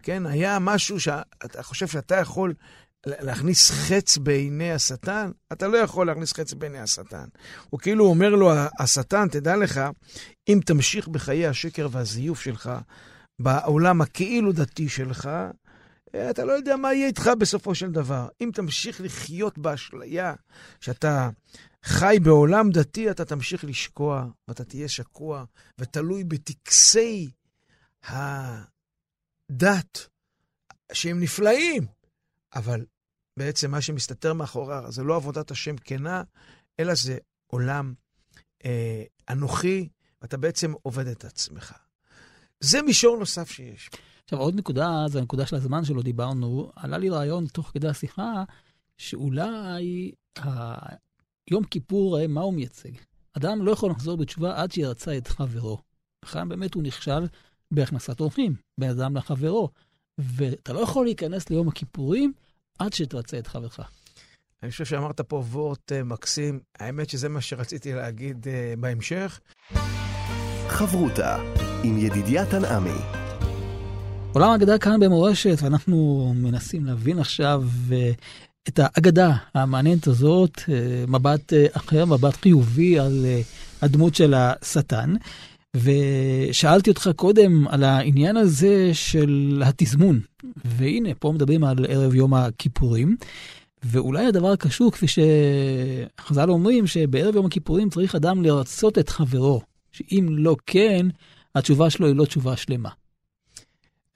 כן, 0.02 0.26
היה 0.26 0.58
משהו 0.58 1.00
שאתה 1.00 1.62
חושב 1.62 1.86
שאתה 1.86 2.16
יכול 2.16 2.54
להכניס 3.06 3.70
חץ 3.70 4.18
בעיני 4.18 4.72
השטן, 4.72 5.30
אתה 5.52 5.68
לא 5.68 5.76
יכול 5.76 6.06
להכניס 6.06 6.32
חץ 6.32 6.52
בעיני 6.52 6.78
השטן. 6.78 7.24
הוא 7.70 7.80
כאילו 7.80 8.06
אומר 8.06 8.30
לו, 8.30 8.52
השטן, 8.78 9.28
תדע 9.28 9.56
לך, 9.56 9.80
אם 10.48 10.60
תמשיך 10.66 11.08
בחיי 11.08 11.46
השקר 11.46 11.88
והזיוף 11.90 12.40
שלך, 12.40 12.70
בעולם 13.38 14.00
הכאילו 14.00 14.52
דתי 14.52 14.88
שלך, 14.88 15.30
אתה 16.30 16.44
לא 16.44 16.52
יודע 16.52 16.76
מה 16.76 16.94
יהיה 16.94 17.06
איתך 17.06 17.30
בסופו 17.38 17.74
של 17.74 17.90
דבר. 17.92 18.28
אם 18.40 18.50
תמשיך 18.54 19.00
לחיות 19.00 19.58
באשליה 19.58 20.34
שאתה 20.80 21.30
חי 21.84 22.16
בעולם 22.22 22.70
דתי, 22.70 23.10
אתה 23.10 23.24
תמשיך 23.24 23.64
לשקוע, 23.64 24.26
ואתה 24.48 24.64
תהיה 24.64 24.88
שקוע 24.88 25.44
ותלוי 25.78 26.24
בטקסי 26.24 27.30
הדת, 28.04 28.78
שהם 30.92 31.20
נפלאים, 31.20 31.86
אבל 32.54 32.84
בעצם 33.36 33.70
מה 33.70 33.80
שמסתתר 33.80 34.32
מאחורי 34.32 34.74
זה 34.88 35.02
לא 35.02 35.16
עבודת 35.16 35.50
השם 35.50 35.76
כנה, 35.76 36.22
אלא 36.80 36.94
זה 36.94 37.18
עולם 37.46 37.94
אה, 38.64 39.02
אנוכי, 39.28 39.88
ואתה 40.22 40.36
בעצם 40.36 40.72
עובד 40.82 41.06
את 41.06 41.24
עצמך. 41.24 41.72
זה 42.60 42.82
מישור 42.82 43.18
נוסף 43.18 43.50
שיש. 43.50 43.90
עכשיו, 44.24 44.38
עוד 44.38 44.54
נקודה, 44.54 45.04
זו 45.08 45.18
הנקודה 45.18 45.46
של 45.46 45.56
הזמן 45.56 45.84
שלא 45.84 46.02
דיברנו. 46.02 46.72
עלה 46.76 46.98
לי 46.98 47.10
רעיון 47.10 47.46
תוך 47.46 47.70
כדי 47.74 47.88
השיחה, 47.88 48.44
שאולי 48.98 50.12
ה... 50.38 50.74
יום 51.50 51.64
כיפור, 51.64 52.26
מה 52.28 52.40
הוא 52.40 52.54
מייצג? 52.54 52.90
אדם 53.32 53.62
לא 53.62 53.70
יכול 53.70 53.90
לחזור 53.90 54.16
בתשובה 54.16 54.62
עד 54.62 54.72
שירצה 54.72 55.16
את 55.16 55.28
חברו. 55.28 55.78
לכן 56.24 56.48
באמת 56.48 56.74
הוא 56.74 56.82
נכשל 56.82 57.26
בהכנסת 57.70 58.20
אורחים, 58.20 58.54
בין 58.78 58.90
אדם 58.90 59.16
לחברו. 59.16 59.70
ואתה 60.18 60.72
לא 60.72 60.80
יכול 60.80 61.04
להיכנס 61.04 61.50
ליום 61.50 61.68
הכיפורים 61.68 62.32
עד 62.78 62.92
שתרצה 62.92 63.38
את 63.38 63.46
חברך. 63.46 63.80
אני 64.62 64.70
חושב 64.70 64.84
שאמרת 64.84 65.20
פה 65.20 65.36
וורט 65.36 65.92
uh, 65.92 66.04
מקסים. 66.04 66.60
האמת 66.78 67.10
שזה 67.10 67.28
מה 67.28 67.40
שרציתי 67.40 67.92
להגיד 67.92 68.46
uh, 68.46 68.80
בהמשך. 68.80 69.40
חברותה 70.68 71.36
עם 71.82 71.98
ידידיה 71.98 72.46
תנעמי. 72.46 73.00
עולם 74.32 74.50
האגדה 74.50 74.78
כאן 74.78 75.00
במורשת, 75.00 75.56
ואנחנו 75.62 76.32
מנסים 76.36 76.86
להבין 76.86 77.18
עכשיו 77.18 77.62
uh, 77.88 77.92
את 78.68 78.80
האגדה 78.82 79.30
המעניינת 79.54 80.06
הזאת, 80.06 80.60
מבט 81.08 81.52
אחר, 81.72 82.04
מבט 82.04 82.36
חיובי 82.42 82.98
על 82.98 83.26
הדמות 83.82 84.14
של 84.14 84.34
השטן. 84.34 85.14
ושאלתי 85.82 86.90
אותך 86.90 87.10
קודם 87.16 87.68
על 87.68 87.84
העניין 87.84 88.36
הזה 88.36 88.90
של 88.94 89.62
התזמון, 89.66 90.20
והנה, 90.64 91.14
פה 91.14 91.32
מדברים 91.32 91.64
על 91.64 91.86
ערב 91.88 92.14
יום 92.14 92.34
הכיפורים, 92.34 93.16
ואולי 93.82 94.26
הדבר 94.26 94.56
קשור, 94.56 94.92
כפי 94.92 95.06
שחז"ל 95.08 96.50
אומרים, 96.50 96.86
שבערב 96.86 97.34
יום 97.34 97.46
הכיפורים 97.46 97.90
צריך 97.90 98.14
אדם 98.14 98.42
לרצות 98.42 98.98
את 98.98 99.08
חברו, 99.08 99.62
שאם 99.92 100.26
לא 100.30 100.56
כן, 100.66 101.06
התשובה 101.54 101.90
שלו 101.90 102.06
היא 102.06 102.16
לא 102.16 102.24
תשובה 102.24 102.56
שלמה. 102.56 102.90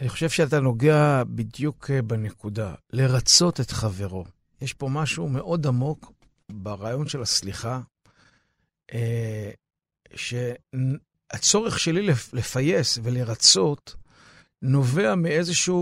אני 0.00 0.08
חושב 0.08 0.28
שאתה 0.28 0.60
נוגע 0.60 1.22
בדיוק 1.26 1.90
אה, 1.90 2.02
בנקודה, 2.02 2.74
לרצות 2.92 3.60
את 3.60 3.70
חברו. 3.70 4.24
יש 4.62 4.72
פה 4.72 4.88
משהו 4.88 5.28
מאוד 5.28 5.66
עמוק 5.66 6.12
ברעיון 6.52 7.08
של 7.08 7.22
הסליחה, 7.22 7.80
אה, 8.94 9.50
שהצורך 11.32 11.78
שלי 11.78 12.12
לפייס 12.32 12.98
ולרצות 13.02 13.94
נובע 14.62 15.14
מאיזושהי 15.14 15.74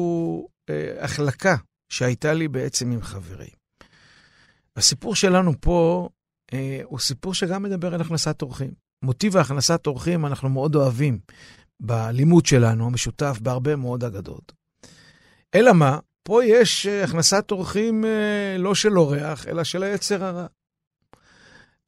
אה, 0.70 1.04
החלקה 1.04 1.56
שהייתה 1.92 2.34
לי 2.34 2.48
בעצם 2.48 2.92
עם 2.92 3.02
חברי. 3.02 3.48
הסיפור 4.76 5.14
שלנו 5.14 5.52
פה 5.60 6.08
אה, 6.52 6.80
הוא 6.84 6.98
סיפור 6.98 7.34
שגם 7.34 7.62
מדבר 7.62 7.94
על 7.94 8.00
הכנסת 8.00 8.42
אורחים. 8.42 8.70
מוטיב 9.04 9.36
הכנסת 9.36 9.86
אורחים 9.86 10.26
אנחנו 10.26 10.48
מאוד 10.48 10.74
אוהבים 10.74 11.18
בלימוד 11.80 12.46
שלנו, 12.46 12.86
המשותף, 12.86 13.38
בהרבה 13.42 13.76
מאוד 13.76 14.04
אגדות. 14.04 14.52
אלא 15.54 15.72
מה? 15.72 15.98
פה 16.22 16.44
יש 16.44 16.86
אה, 16.86 17.04
הכנסת 17.04 17.50
אורחים 17.50 18.04
אה, 18.04 18.56
לא 18.58 18.74
של 18.74 18.98
אורח, 18.98 19.46
אלא 19.46 19.64
של 19.64 19.82
היצר 19.82 20.24
הרע. 20.24 20.46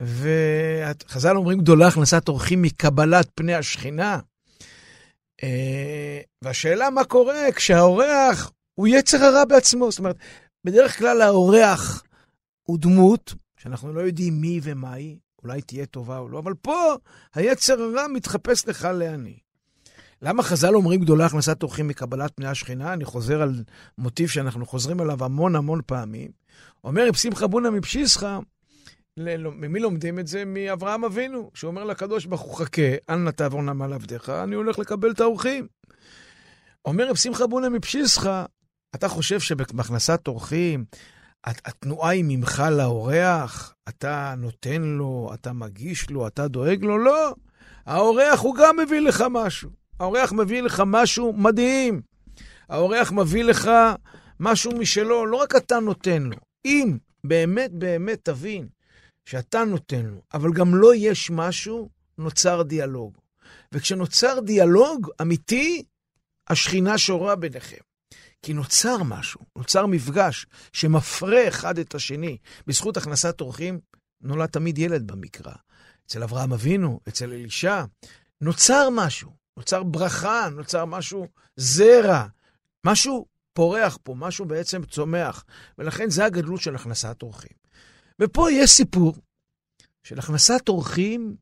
וחז"ל 0.01 1.36
אומרים 1.36 1.59
גדולה 1.59 1.88
הכנסת 1.88 2.28
אורחים 2.28 2.62
מקבלת 2.62 3.28
פני 3.34 3.55
השכינה. 3.55 4.18
אה, 5.42 6.20
והשאלה 6.44 6.90
מה 6.90 7.05
קורה 7.05 7.53
כשהאורח 7.55 8.53
הוא 8.74 8.88
יצר 8.88 9.24
הרע 9.24 9.44
בעצמו. 9.44 9.90
זאת 9.90 9.98
אומרת, 9.98 10.16
בדרך 10.64 10.98
כלל 10.98 11.22
האורח 11.22 12.03
הוא 12.62 12.78
דמות 12.78 13.34
שאנחנו 13.59 13.92
לא 13.92 14.01
יודעים 14.01 14.40
מי 14.40 14.61
ומה 14.62 14.92
היא, 14.92 15.16
אולי 15.42 15.62
תהיה 15.62 15.86
טובה 15.86 16.18
או 16.18 16.28
לא, 16.28 16.38
אבל 16.38 16.55
פה 16.55 16.94
היצר 17.34 17.82
הרע 17.82 18.07
מתחפש 18.09 18.68
לך 18.68 18.88
לעני. 18.94 19.38
למה 20.22 20.42
חז"ל 20.42 20.74
אומרים 20.74 21.01
גדולה 21.01 21.26
הכנסת 21.26 21.62
אורחים 21.62 21.88
מקבלת 21.88 22.32
פני 22.34 22.46
השכינה? 22.46 22.92
אני 22.92 23.05
חוזר 23.05 23.42
על 23.42 23.64
מוטיב 23.98 24.28
שאנחנו 24.28 24.66
חוזרים 24.66 25.01
עליו 25.01 25.24
המון 25.24 25.57
המון 25.57 25.80
פעמים. 25.86 26.30
אומר 26.84 27.09
רב 27.09 27.16
שמחה 27.16 27.46
בונה 27.46 27.70
מפשיסחה, 27.70 28.38
ממי 29.54 29.80
לומדים 29.80 30.18
את 30.18 30.26
זה? 30.26 30.44
מאברהם 30.44 31.04
אבינו, 31.04 31.50
שאומר 31.54 31.84
לקדוש 31.84 32.26
ברוך 32.26 32.40
הוא, 32.40 32.56
חכה, 32.56 32.82
אל 33.10 33.16
נא 33.16 33.30
תעבור 33.30 33.62
נמל 33.62 33.92
עבדיך, 33.92 34.28
אני 34.28 34.54
הולך 34.54 34.78
לקבל 34.78 35.10
את 35.10 35.20
האורחים. 35.20 35.66
אומר 36.84 37.08
רב 37.08 37.16
שמחה 37.16 37.46
בונה 37.46 37.68
מפשיסחה, 37.68 38.44
אתה 38.94 39.08
חושב 39.08 39.40
שבהכנסת 39.40 40.28
אורחים, 40.28 40.84
התנועה 41.44 42.10
היא 42.10 42.24
ממך 42.28 42.62
לאורח, 42.70 43.74
אתה 43.88 44.34
נותן 44.36 44.82
לו, 44.82 45.30
אתה 45.34 45.52
מגיש 45.52 46.10
לו, 46.10 46.26
אתה 46.26 46.48
דואג 46.48 46.84
לו? 46.84 46.98
לא. 46.98 47.34
האורח 47.86 48.40
הוא 48.40 48.54
גם 48.54 48.76
מביא 48.76 49.00
לך 49.00 49.24
משהו. 49.30 49.70
האורח 50.00 50.32
מביא 50.32 50.62
לך 50.62 50.82
משהו 50.86 51.32
מדהים. 51.32 52.00
האורח 52.68 53.12
מביא 53.12 53.44
לך 53.44 53.70
משהו 54.40 54.72
משלו, 54.78 55.26
לא 55.26 55.36
רק 55.36 55.56
אתה 55.56 55.80
נותן 55.80 56.22
לו. 56.22 56.36
אם 56.64 56.96
באמת 57.24 57.70
באמת 57.72 58.18
תבין 58.22 58.68
שאתה 59.30 59.64
נותן 59.64 60.06
לו, 60.06 60.22
אבל 60.34 60.52
גם 60.52 60.74
לא 60.74 60.94
יש 60.94 61.30
משהו, 61.30 61.90
נוצר 62.18 62.62
דיאלוג. 62.62 63.18
וכשנוצר 63.72 64.40
דיאלוג 64.44 65.10
אמיתי, 65.22 65.84
השכינה 66.48 66.98
שורה 66.98 67.36
ביניכם. 67.36 67.76
כי 68.42 68.52
נוצר 68.52 69.02
משהו, 69.02 69.40
נוצר 69.58 69.86
מפגש 69.86 70.46
שמפרה 70.72 71.48
אחד 71.48 71.78
את 71.78 71.94
השני. 71.94 72.38
בזכות 72.66 72.96
הכנסת 72.96 73.40
אורחים 73.40 73.80
נולד 74.20 74.48
תמיד 74.48 74.78
ילד 74.78 75.06
במקרא. 75.06 75.54
אצל 76.06 76.22
אברהם 76.22 76.52
אבינו, 76.52 77.00
אצל 77.08 77.32
אלישע, 77.32 77.84
נוצר 78.40 78.88
משהו, 78.92 79.30
נוצר 79.56 79.82
ברכה, 79.82 80.48
נוצר 80.52 80.84
משהו 80.84 81.26
זרע, 81.56 82.26
משהו 82.86 83.26
פורח 83.52 83.98
פה, 84.02 84.14
משהו 84.14 84.44
בעצם 84.44 84.84
צומח. 84.84 85.44
ולכן 85.78 86.10
זה 86.10 86.24
הגדלות 86.24 86.60
של 86.60 86.74
הכנסת 86.74 87.22
אורחים. 87.22 87.59
ופה 88.20 88.52
יש 88.52 88.70
סיפור 88.70 89.14
של 90.02 90.18
הכנסת 90.18 90.68
אורחים 90.68 91.36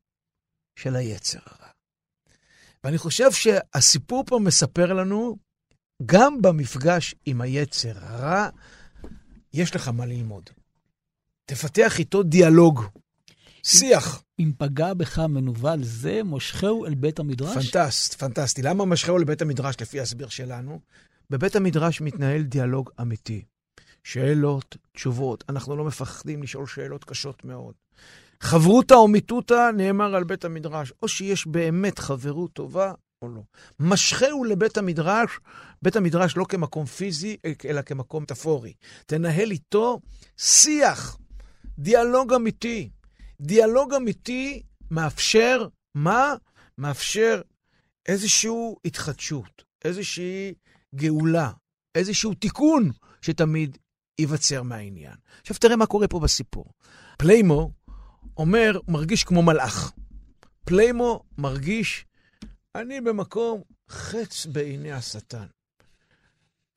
של 0.75 0.95
היצר 0.95 1.39
הרע. 1.45 1.69
ואני 2.83 2.97
חושב 2.97 3.31
שהסיפור 3.31 4.23
פה 4.27 4.39
מספר 4.39 4.93
לנו, 4.93 5.37
גם 6.05 6.41
במפגש 6.41 7.15
עם 7.25 7.41
היצר 7.41 7.97
הרע, 7.97 8.49
יש 9.53 9.75
לך 9.75 9.87
מה 9.87 10.05
ללמוד. 10.05 10.49
תפתח 11.45 11.99
איתו 11.99 12.23
דיאלוג, 12.23 12.83
שיח. 13.63 14.23
אם 14.39 14.51
פגע 14.57 14.93
בך 14.93 15.19
מנוול 15.19 15.83
זה, 15.83 16.23
מושכהו 16.23 16.85
אל 16.85 16.95
בית 16.95 17.19
המדרש? 17.19 17.71
פנטסט, 17.71 18.13
פנטסטי. 18.13 18.61
למה 18.61 18.85
משכהו 18.85 19.17
אל 19.17 19.23
בית 19.23 19.41
המדרש, 19.41 19.75
לפי 19.81 19.99
ההסבר 19.99 20.29
שלנו? 20.29 20.79
בבית 21.29 21.55
המדרש 21.55 22.01
מתנהל 22.01 22.41
דיאלוג 22.41 22.89
אמיתי. 23.01 23.45
שאלות, 24.11 24.77
תשובות. 24.91 25.43
אנחנו 25.49 25.75
לא 25.75 25.85
מפחדים 25.85 26.43
לשאול 26.43 26.67
שאלות 26.67 27.03
קשות 27.03 27.45
מאוד. 27.45 27.73
חברותא 28.41 28.93
או 28.93 29.07
מיתותא 29.07 29.71
נאמר 29.77 30.15
על 30.15 30.23
בית 30.23 30.45
המדרש, 30.45 30.93
או 31.01 31.07
שיש 31.07 31.47
באמת 31.47 31.99
חברות 31.99 32.53
טובה 32.53 32.93
או 33.21 33.29
לא. 33.29 33.41
משכהו 33.79 34.43
לבית 34.43 34.77
המדרש, 34.77 35.39
בית 35.81 35.95
המדרש 35.95 36.37
לא 36.37 36.45
כמקום 36.49 36.85
פיזי, 36.85 37.37
אלא 37.65 37.81
כמקום 37.81 38.23
מטאפורי. 38.23 38.73
תנהל 39.05 39.51
איתו 39.51 39.99
שיח, 40.37 41.17
דיאלוג 41.79 42.33
אמיתי. 42.33 42.89
דיאלוג 43.41 43.93
אמיתי 43.93 44.61
מאפשר, 44.91 45.67
מה? 45.95 46.33
מאפשר 46.77 47.41
איזושהי 48.07 48.51
התחדשות, 48.85 49.63
איזושהי 49.85 50.53
גאולה, 50.95 51.51
איזשהו 51.95 52.33
תיקון 52.33 52.91
שתמיד 53.21 53.77
ייווצר 54.19 54.63
מהעניין. 54.63 55.15
עכשיו 55.41 55.57
תראה 55.57 55.75
מה 55.75 55.85
קורה 55.85 56.07
פה 56.07 56.19
בסיפור. 56.19 56.65
פליימו 57.17 57.71
אומר, 58.37 58.79
מרגיש 58.87 59.23
כמו 59.23 59.41
מלאך. 59.41 59.91
פליימו 60.65 61.23
מרגיש, 61.37 62.05
אני 62.75 63.01
במקום 63.01 63.61
חץ 63.89 64.45
בעיני 64.45 64.91
השטן. 64.91 65.45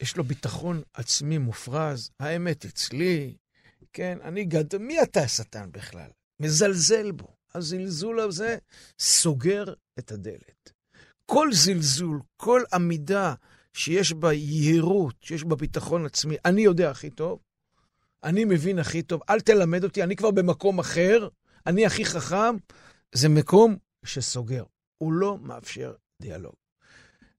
יש 0.02 0.16
לו 0.16 0.24
ביטחון 0.24 0.82
עצמי 0.94 1.38
מופרז, 1.38 2.10
האמת 2.20 2.64
אצלי, 2.64 3.36
כן, 3.92 4.18
אני 4.22 4.44
גד... 4.44 4.76
מי 4.76 5.02
אתה 5.02 5.20
השטן 5.20 5.72
בכלל? 5.72 6.10
מזלזל 6.40 7.10
בו. 7.10 7.36
הזלזול 7.54 8.20
הזה 8.20 8.56
סוגר 8.98 9.64
את 9.98 10.12
הדלת. 10.12 10.72
כל 11.26 11.52
זלזול, 11.52 12.20
כל 12.36 12.62
עמידה 12.72 13.34
שיש 13.72 14.12
בה 14.12 14.32
יהירות, 14.32 15.14
שיש 15.20 15.44
בה 15.44 15.56
ביטחון 15.56 16.06
עצמי, 16.06 16.36
אני 16.44 16.62
יודע 16.62 16.90
הכי 16.90 17.10
טוב, 17.10 17.38
אני 18.24 18.44
מבין 18.44 18.78
הכי 18.78 19.02
טוב, 19.02 19.20
אל 19.30 19.40
תלמד 19.40 19.84
אותי, 19.84 20.02
אני 20.02 20.16
כבר 20.16 20.30
במקום 20.30 20.78
אחר, 20.78 21.28
אני 21.66 21.86
הכי 21.86 22.04
חכם, 22.04 22.56
זה 23.12 23.28
מקום 23.28 23.76
שסוגר. 24.04 24.64
הוא 24.98 25.12
לא 25.12 25.38
מאפשר 25.38 25.94
דיאלוג. 26.20 26.54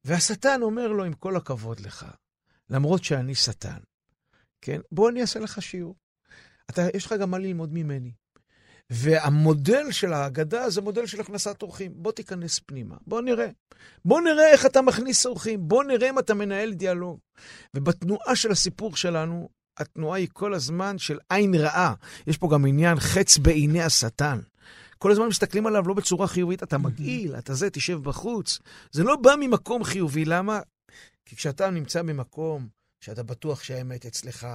והשטן 0.06 0.62
אומר 0.62 0.88
לו, 0.88 1.04
עם 1.04 1.14
כל 1.14 1.36
הכבוד 1.36 1.80
לך, 1.80 2.06
למרות 2.70 3.04
שאני 3.04 3.36
שטן, 3.36 3.80
כן? 4.62 4.82
בוא 4.92 5.10
אני 5.10 5.22
אעשה 5.22 5.40
לך 5.40 5.62
שיעור. 5.62 5.96
אתה, 6.70 6.82
יש 6.94 7.06
לך 7.06 7.14
גם 7.14 7.32
מה 7.32 7.38
ללמוד 7.38 7.74
ממני. 7.74 8.12
והמודל 8.90 9.92
של 9.92 10.14
ההגדה 10.14 10.70
זה 10.70 10.82
מודל 10.82 11.06
של 11.06 11.22
הכנסת 11.22 11.62
אורחים. 11.62 11.92
בוא 11.96 12.12
תיכנס 12.12 12.60
פנימה, 12.60 12.96
בוא 13.08 13.22
נראה. 13.22 13.48
בוא 14.06 14.22
נראה 14.22 14.52
איך 14.52 14.66
אתה 14.66 14.82
מכניס 14.82 15.26
אורחים, 15.26 15.68
בוא 15.68 15.84
נראה 15.84 16.10
אם 16.10 16.20
אתה 16.20 16.34
מנהל 16.34 16.74
דיאלוג. 16.74 17.20
ובתנועה 17.76 18.36
של 18.36 18.52
הסיפור 18.52 18.96
שלנו, 18.96 19.50
התנועה 19.78 20.20
היא 20.20 20.28
כל 20.34 20.54
הזמן 20.54 20.98
של 20.98 21.20
עין 21.30 21.56
רעה. 21.56 21.94
יש 22.28 22.38
פה 22.38 22.50
גם 22.52 22.66
עניין 22.66 23.00
חץ 23.00 23.38
בעיני 23.38 23.82
השטן. 23.82 24.40
כל 24.98 25.12
הזמן 25.12 25.28
מסתכלים 25.28 25.68
עליו 25.68 25.88
לא 25.88 25.94
בצורה 25.94 26.28
חיובית, 26.28 26.64
אתה 26.64 26.78
מגעיל, 26.78 27.36
אתה 27.36 27.54
זה, 27.54 27.70
תשב 27.70 28.04
בחוץ. 28.04 28.60
זה 28.92 29.04
לא 29.04 29.16
בא 29.16 29.36
ממקום 29.40 29.84
חיובי, 29.84 30.26
למה? 30.26 30.60
כי 31.26 31.36
כשאתה 31.36 31.70
נמצא 31.70 32.02
במקום 32.02 32.68
שאתה 33.02 33.24
בטוח 33.24 33.64
שהאמת 33.64 34.06
אצלך, 34.06 34.48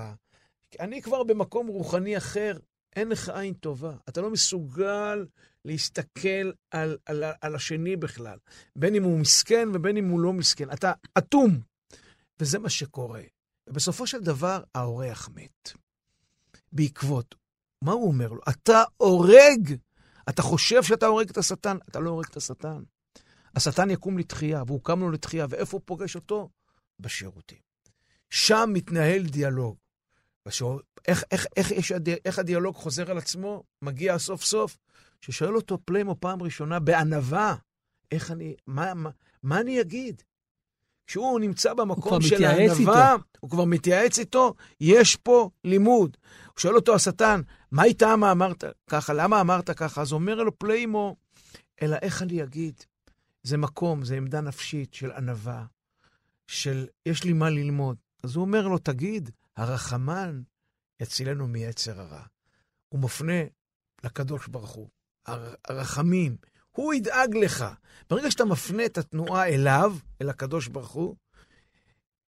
אני 0.81 1.03
כבר 1.03 1.23
במקום 1.23 1.67
רוחני 1.67 2.17
אחר, 2.17 2.57
אין 2.97 3.09
לך 3.09 3.29
עין 3.29 3.55
טובה. 3.55 3.97
אתה 4.09 4.21
לא 4.21 4.31
מסוגל 4.31 5.27
להסתכל 5.65 6.53
על, 6.71 6.97
על, 7.07 7.25
על 7.41 7.55
השני 7.55 7.97
בכלל, 7.97 8.39
בין 8.77 8.95
אם 8.95 9.05
הוא 9.05 9.19
מסכן 9.19 9.69
ובין 9.75 9.97
אם 9.97 10.09
הוא 10.09 10.21
לא 10.21 10.33
מסכן. 10.33 10.71
אתה 10.73 10.93
אטום. 11.19 11.61
וזה 12.41 12.59
מה 12.59 12.71
שקורה. 12.71 13.23
ובסופו 13.69 14.07
של 14.07 14.21
דבר, 14.21 14.63
האורח 14.75 15.29
מת. 15.35 15.73
בעקבות. 16.73 17.35
מה 17.83 17.93
הוא 17.93 18.09
אומר 18.09 18.29
לו? 18.29 18.41
אתה 18.49 18.83
הורג! 18.97 19.75
אתה 20.29 20.43
חושב 20.43 20.83
שאתה 20.83 21.07
הורג 21.07 21.31
את 21.31 21.39
השטן? 21.39 21.77
אתה 21.89 22.01
לא 22.01 22.11
הורג 22.11 22.27
את 22.31 22.37
השטן. 22.37 22.83
השטן 23.55 23.91
יקום 23.91 24.19
לתחייה, 24.19 24.63
והוא 24.67 24.81
קם 24.85 25.01
לו 25.01 25.11
לתחייה, 25.11 25.47
ואיפה 25.49 25.77
הוא 25.77 25.83
פוגש 25.85 26.15
אותו? 26.15 26.51
בשירותים. 27.01 27.59
שם 28.31 28.71
מתנהל 28.73 29.23
דיאלוג. 29.23 29.77
בשור... 30.49 30.81
איך, 31.09 31.25
איך, 31.31 31.47
איך, 31.57 31.73
איך, 31.73 31.93
איך 32.25 32.39
הדיאלוג 32.39 32.75
חוזר 32.75 33.11
על 33.11 33.19
עצמו, 33.19 33.63
מגיע 33.83 34.19
סוף 34.19 34.45
סוף, 34.45 34.79
ששואל 35.21 35.57
אותו 35.57 35.79
פליימו 35.85 36.17
פעם 36.21 36.43
ראשונה 36.43 36.79
בענווה, 36.79 37.57
איך 38.13 38.31
אני, 38.31 38.55
מה, 38.67 38.95
מה, 38.95 39.11
מה 39.43 39.61
אני 39.61 39.81
אגיד? 39.81 40.23
כשהוא 41.07 41.41
נמצא 41.41 41.75
במקום 41.75 42.23
של 42.23 42.45
הענווה, 42.45 43.17
הוא 43.41 43.51
כבר 43.51 43.65
מתייעץ 43.65 44.19
איתו, 44.19 44.55
יש 44.81 45.17
פה 45.17 45.51
לימוד. 45.65 46.17
הוא 46.47 46.61
שואל 46.61 46.77
אותו 46.77 46.95
השטן, 46.95 47.41
מה 47.71 47.85
איתה 47.85 48.17
מה 48.17 48.33
אמרת 48.33 48.65
ככה? 48.91 49.13
למה 49.13 49.41
אמרת 49.41 49.71
ככה? 49.71 50.03
אז 50.03 50.13
אומר 50.13 50.43
לו 50.43 50.59
פליימו, 50.59 51.17
אלא 51.83 51.97
איך 52.03 52.23
אני 52.23 52.43
אגיד? 52.43 52.75
זה 53.43 53.57
מקום, 53.57 54.05
זה 54.05 54.17
עמדה 54.17 54.41
נפשית 54.41 54.95
של 54.95 55.11
ענווה, 55.11 55.65
של 56.47 56.87
יש 57.07 57.25
לי 57.25 57.33
מה 57.33 57.51
ללמוד. 57.51 57.97
אז 58.23 58.37
הוא 58.37 58.45
אומר 58.45 58.69
לו, 58.69 58.79
תגיד, 58.79 59.31
הרחמן 59.59 60.43
יצילנו 61.01 61.47
מיצר 61.49 62.01
הרע. 62.01 62.23
הוא 62.89 63.01
מפנה 63.01 63.43
לקדוש 64.05 64.47
ברוך 64.47 64.71
הוא, 64.71 64.89
הרחמים, 65.69 66.37
הוא 66.71 66.95
ידאג 66.95 67.37
לך. 67.37 67.65
ברגע 68.11 68.31
שאתה 68.31 68.45
מפנה 68.45 68.85
את 68.85 68.99
התנועה 68.99 69.49
אליו, 69.49 69.97
אל 70.23 70.29
הקדוש 70.29 70.69
ברוך 70.69 70.91
הוא, 70.91 71.17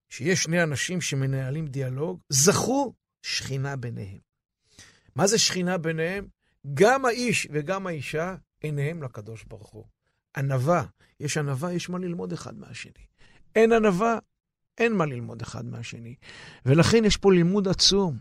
שיש 0.08 0.42
שני 0.42 0.62
אנשים 0.62 1.00
שמנהלים 1.00 1.66
דיאלוג, 1.66 2.20
זכו 2.28 2.94
שכינה 3.22 3.76
ביניהם. 3.76 4.18
מה 5.14 5.26
זה 5.26 5.38
שכינה 5.38 5.78
ביניהם? 5.78 6.28
גם 6.74 7.04
האיש 7.04 7.48
וגם 7.52 7.86
האישה, 7.86 8.36
עיניהם 8.60 9.02
לקדוש 9.02 9.44
ברוך 9.44 9.68
הוא. 9.68 9.84
ענווה. 10.36 10.84
יש 11.20 11.36
ענווה, 11.36 11.72
יש 11.72 11.88
מה 11.88 11.98
ללמוד 11.98 12.32
אחד 12.32 12.58
מהשני. 12.58 13.06
אין 13.56 13.72
ענווה, 13.72 14.18
אין 14.78 14.96
מה 14.96 15.06
ללמוד 15.06 15.42
אחד 15.42 15.66
מהשני. 15.66 16.14
ולכן 16.66 17.04
יש 17.04 17.16
פה 17.16 17.32
לימוד 17.32 17.68
עצום, 17.68 18.18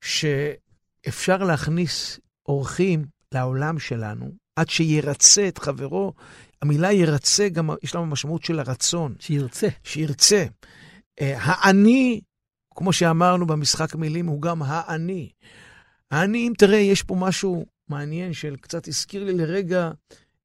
שאפשר 0.00 1.36
להכניס 1.36 2.20
אורחים 2.46 3.04
לעולם 3.32 3.78
שלנו, 3.78 4.32
עד 4.56 4.68
שירצה 4.68 5.48
את 5.48 5.58
חברו. 5.58 6.12
המילה 6.62 6.92
ירצה, 6.92 7.48
גם 7.48 7.70
יש 7.82 7.94
לה 7.94 8.00
משמעות 8.00 8.44
של 8.44 8.58
הרצון. 8.58 9.14
שירצה. 9.18 9.68
שירצה. 9.84 10.44
אה, 11.20 11.38
האני, 11.40 12.20
כמו 12.74 12.92
שאמרנו 12.92 13.46
במשחק 13.46 13.94
מילים, 13.94 14.26
הוא 14.26 14.42
גם 14.42 14.62
האני. 14.62 15.30
האני, 16.10 16.48
אם 16.48 16.52
תראה, 16.58 16.78
יש 16.78 17.02
פה 17.02 17.14
משהו 17.14 17.66
מעניין 17.88 18.32
של 18.32 18.56
קצת 18.56 18.88
הזכיר 18.88 19.24
לי 19.24 19.32
לרגע 19.32 19.90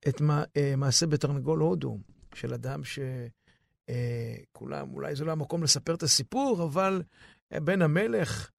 את 0.07 0.21
אה, 0.57 0.75
מעשה 0.77 1.07
בתרנגול 1.07 1.59
הודו, 1.59 1.97
של 2.36 2.53
אדם 2.53 2.81
שכולם, 2.84 3.42
אה, 3.89 4.36
אולי 4.93 5.15
זה 5.15 5.25
לא 5.25 5.31
המקום 5.31 5.63
לספר 5.63 5.95
את 5.95 6.03
הסיפור, 6.03 6.63
אבל 6.63 7.01
בן 7.53 7.81
המלך 7.81 8.49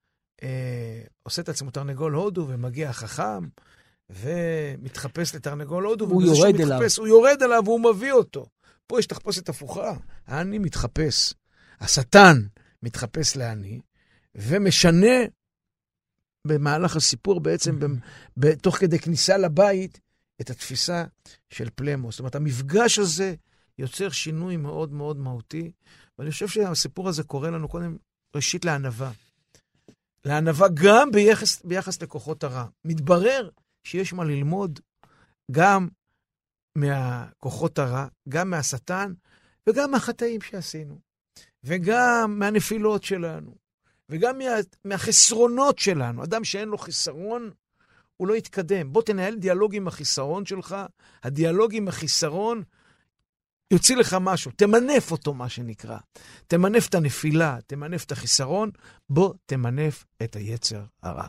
עושה 1.22 1.42
את 1.42 1.48
עצמו 1.48 1.70
תרנגול 1.70 2.12
הודו 2.12 2.46
ומגיע 2.48 2.90
החכם. 2.90 3.48
ומתחפש 4.10 5.34
לתרנגול 5.34 5.84
הודו, 5.84 6.04
הוא 6.04 6.22
יורד 6.22 6.60
אליו. 6.60 6.80
הוא 6.98 7.08
יורד 7.08 7.42
אליו 7.42 7.62
והוא 7.64 7.80
מביא 7.80 8.12
אותו. 8.12 8.46
פה 8.86 8.98
יש 8.98 9.06
תחפושת 9.06 9.48
הפוכה. 9.48 9.94
האני 10.26 10.58
מתחפש. 10.58 11.34
השטן 11.80 12.36
מתחפש 12.82 13.36
לאני, 13.36 13.80
ומשנה 14.34 15.16
במהלך 16.46 16.96
הסיפור, 16.96 17.40
בעצם 17.40 17.78
ב, 18.38 18.54
תוך 18.54 18.76
כדי 18.76 18.98
כניסה 18.98 19.36
לבית, 19.36 20.00
את 20.40 20.50
התפיסה 20.50 21.04
של 21.50 21.68
פלמוס. 21.74 22.14
זאת 22.14 22.20
אומרת, 22.20 22.34
המפגש 22.34 22.98
הזה 22.98 23.34
יוצר 23.78 24.10
שינוי 24.10 24.56
מאוד 24.56 24.92
מאוד 24.92 25.16
מהותי, 25.16 25.72
ואני 26.18 26.30
חושב 26.30 26.48
שהסיפור 26.48 27.08
הזה 27.08 27.22
קורא 27.22 27.50
לנו 27.50 27.68
קודם, 27.68 27.96
ראשית, 28.36 28.64
לענווה. 28.64 29.10
לענווה 30.24 30.68
גם 30.74 31.10
ביחס, 31.10 31.62
ביחס 31.64 32.02
לכוחות 32.02 32.44
הרע. 32.44 32.64
מתברר 32.84 33.48
שיש 33.84 34.12
מה 34.12 34.24
ללמוד 34.24 34.80
גם 35.50 35.88
מהכוחות 36.76 37.78
הרע, 37.78 38.06
גם 38.28 38.50
מהשטן 38.50 39.12
וגם 39.68 39.90
מהחטאים 39.90 40.40
שעשינו, 40.40 40.98
וגם 41.64 42.38
מהנפילות 42.38 43.04
שלנו, 43.04 43.54
וגם 44.08 44.38
מה, 44.38 44.44
מהחסרונות 44.84 45.78
שלנו. 45.78 46.24
אדם 46.24 46.44
שאין 46.44 46.68
לו 46.68 46.78
חיסרון, 46.78 47.50
הוא 48.16 48.28
לא 48.28 48.34
יתקדם. 48.34 48.92
בוא 48.92 49.02
תנהל 49.02 49.34
דיאלוג 49.34 49.74
עם 49.74 49.88
החיסרון 49.88 50.46
שלך, 50.46 50.76
הדיאלוג 51.22 51.74
עם 51.74 51.88
החיסרון 51.88 52.62
יוציא 53.70 53.96
לך 53.96 54.16
משהו, 54.20 54.50
תמנף 54.56 55.12
אותו, 55.12 55.34
מה 55.34 55.48
שנקרא. 55.48 55.96
תמנף 56.46 56.88
את 56.88 56.94
הנפילה, 56.94 57.58
תמנף 57.66 58.04
את 58.04 58.12
החיסרון, 58.12 58.70
בוא 59.10 59.34
תמנף 59.46 60.04
את 60.22 60.36
היצר 60.36 60.80
הרע. 61.02 61.26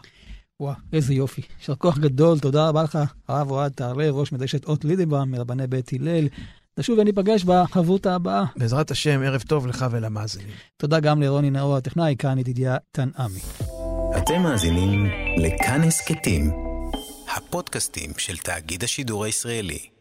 וואו, 0.59 0.75
איזה 0.93 1.13
יופי. 1.13 1.41
יישר 1.59 1.75
כוח 1.75 1.97
גדול, 1.97 2.39
תודה 2.39 2.69
רבה 2.69 2.83
לך, 2.83 2.99
הרב 3.27 3.51
אוהד 3.51 3.71
תהרלב, 3.71 4.15
ראש 4.15 4.31
מדרשת 4.31 4.65
אות 4.65 4.85
לידנבאום, 4.85 5.31
מרבני 5.31 5.67
בית 5.67 5.93
הלל. 5.93 6.27
נשוב 6.79 6.99
וניפגש 6.99 7.43
בחברותה 7.43 8.15
הבאה. 8.15 8.43
בעזרת 8.57 8.91
השם, 8.91 9.21
ערב 9.25 9.41
טוב 9.41 9.67
לך 9.67 9.85
ולמאזינים. 9.91 10.55
תודה 10.77 10.99
גם 10.99 11.21
לרוני 11.21 11.49
נאור 11.49 11.75
הטכנאי, 11.75 12.15
כאן 12.19 12.39
ידידיה 12.39 12.77
תנעמי. 12.91 13.39
אתם 14.17 14.41
מאזינים 14.41 15.05
לכאן 15.37 15.83
הסכתים, 15.83 16.51
הפודקאסטים 17.35 18.11
של 18.17 18.37
תאגיד 18.37 18.83
השידור 18.83 19.25
הישראלי. 19.25 19.94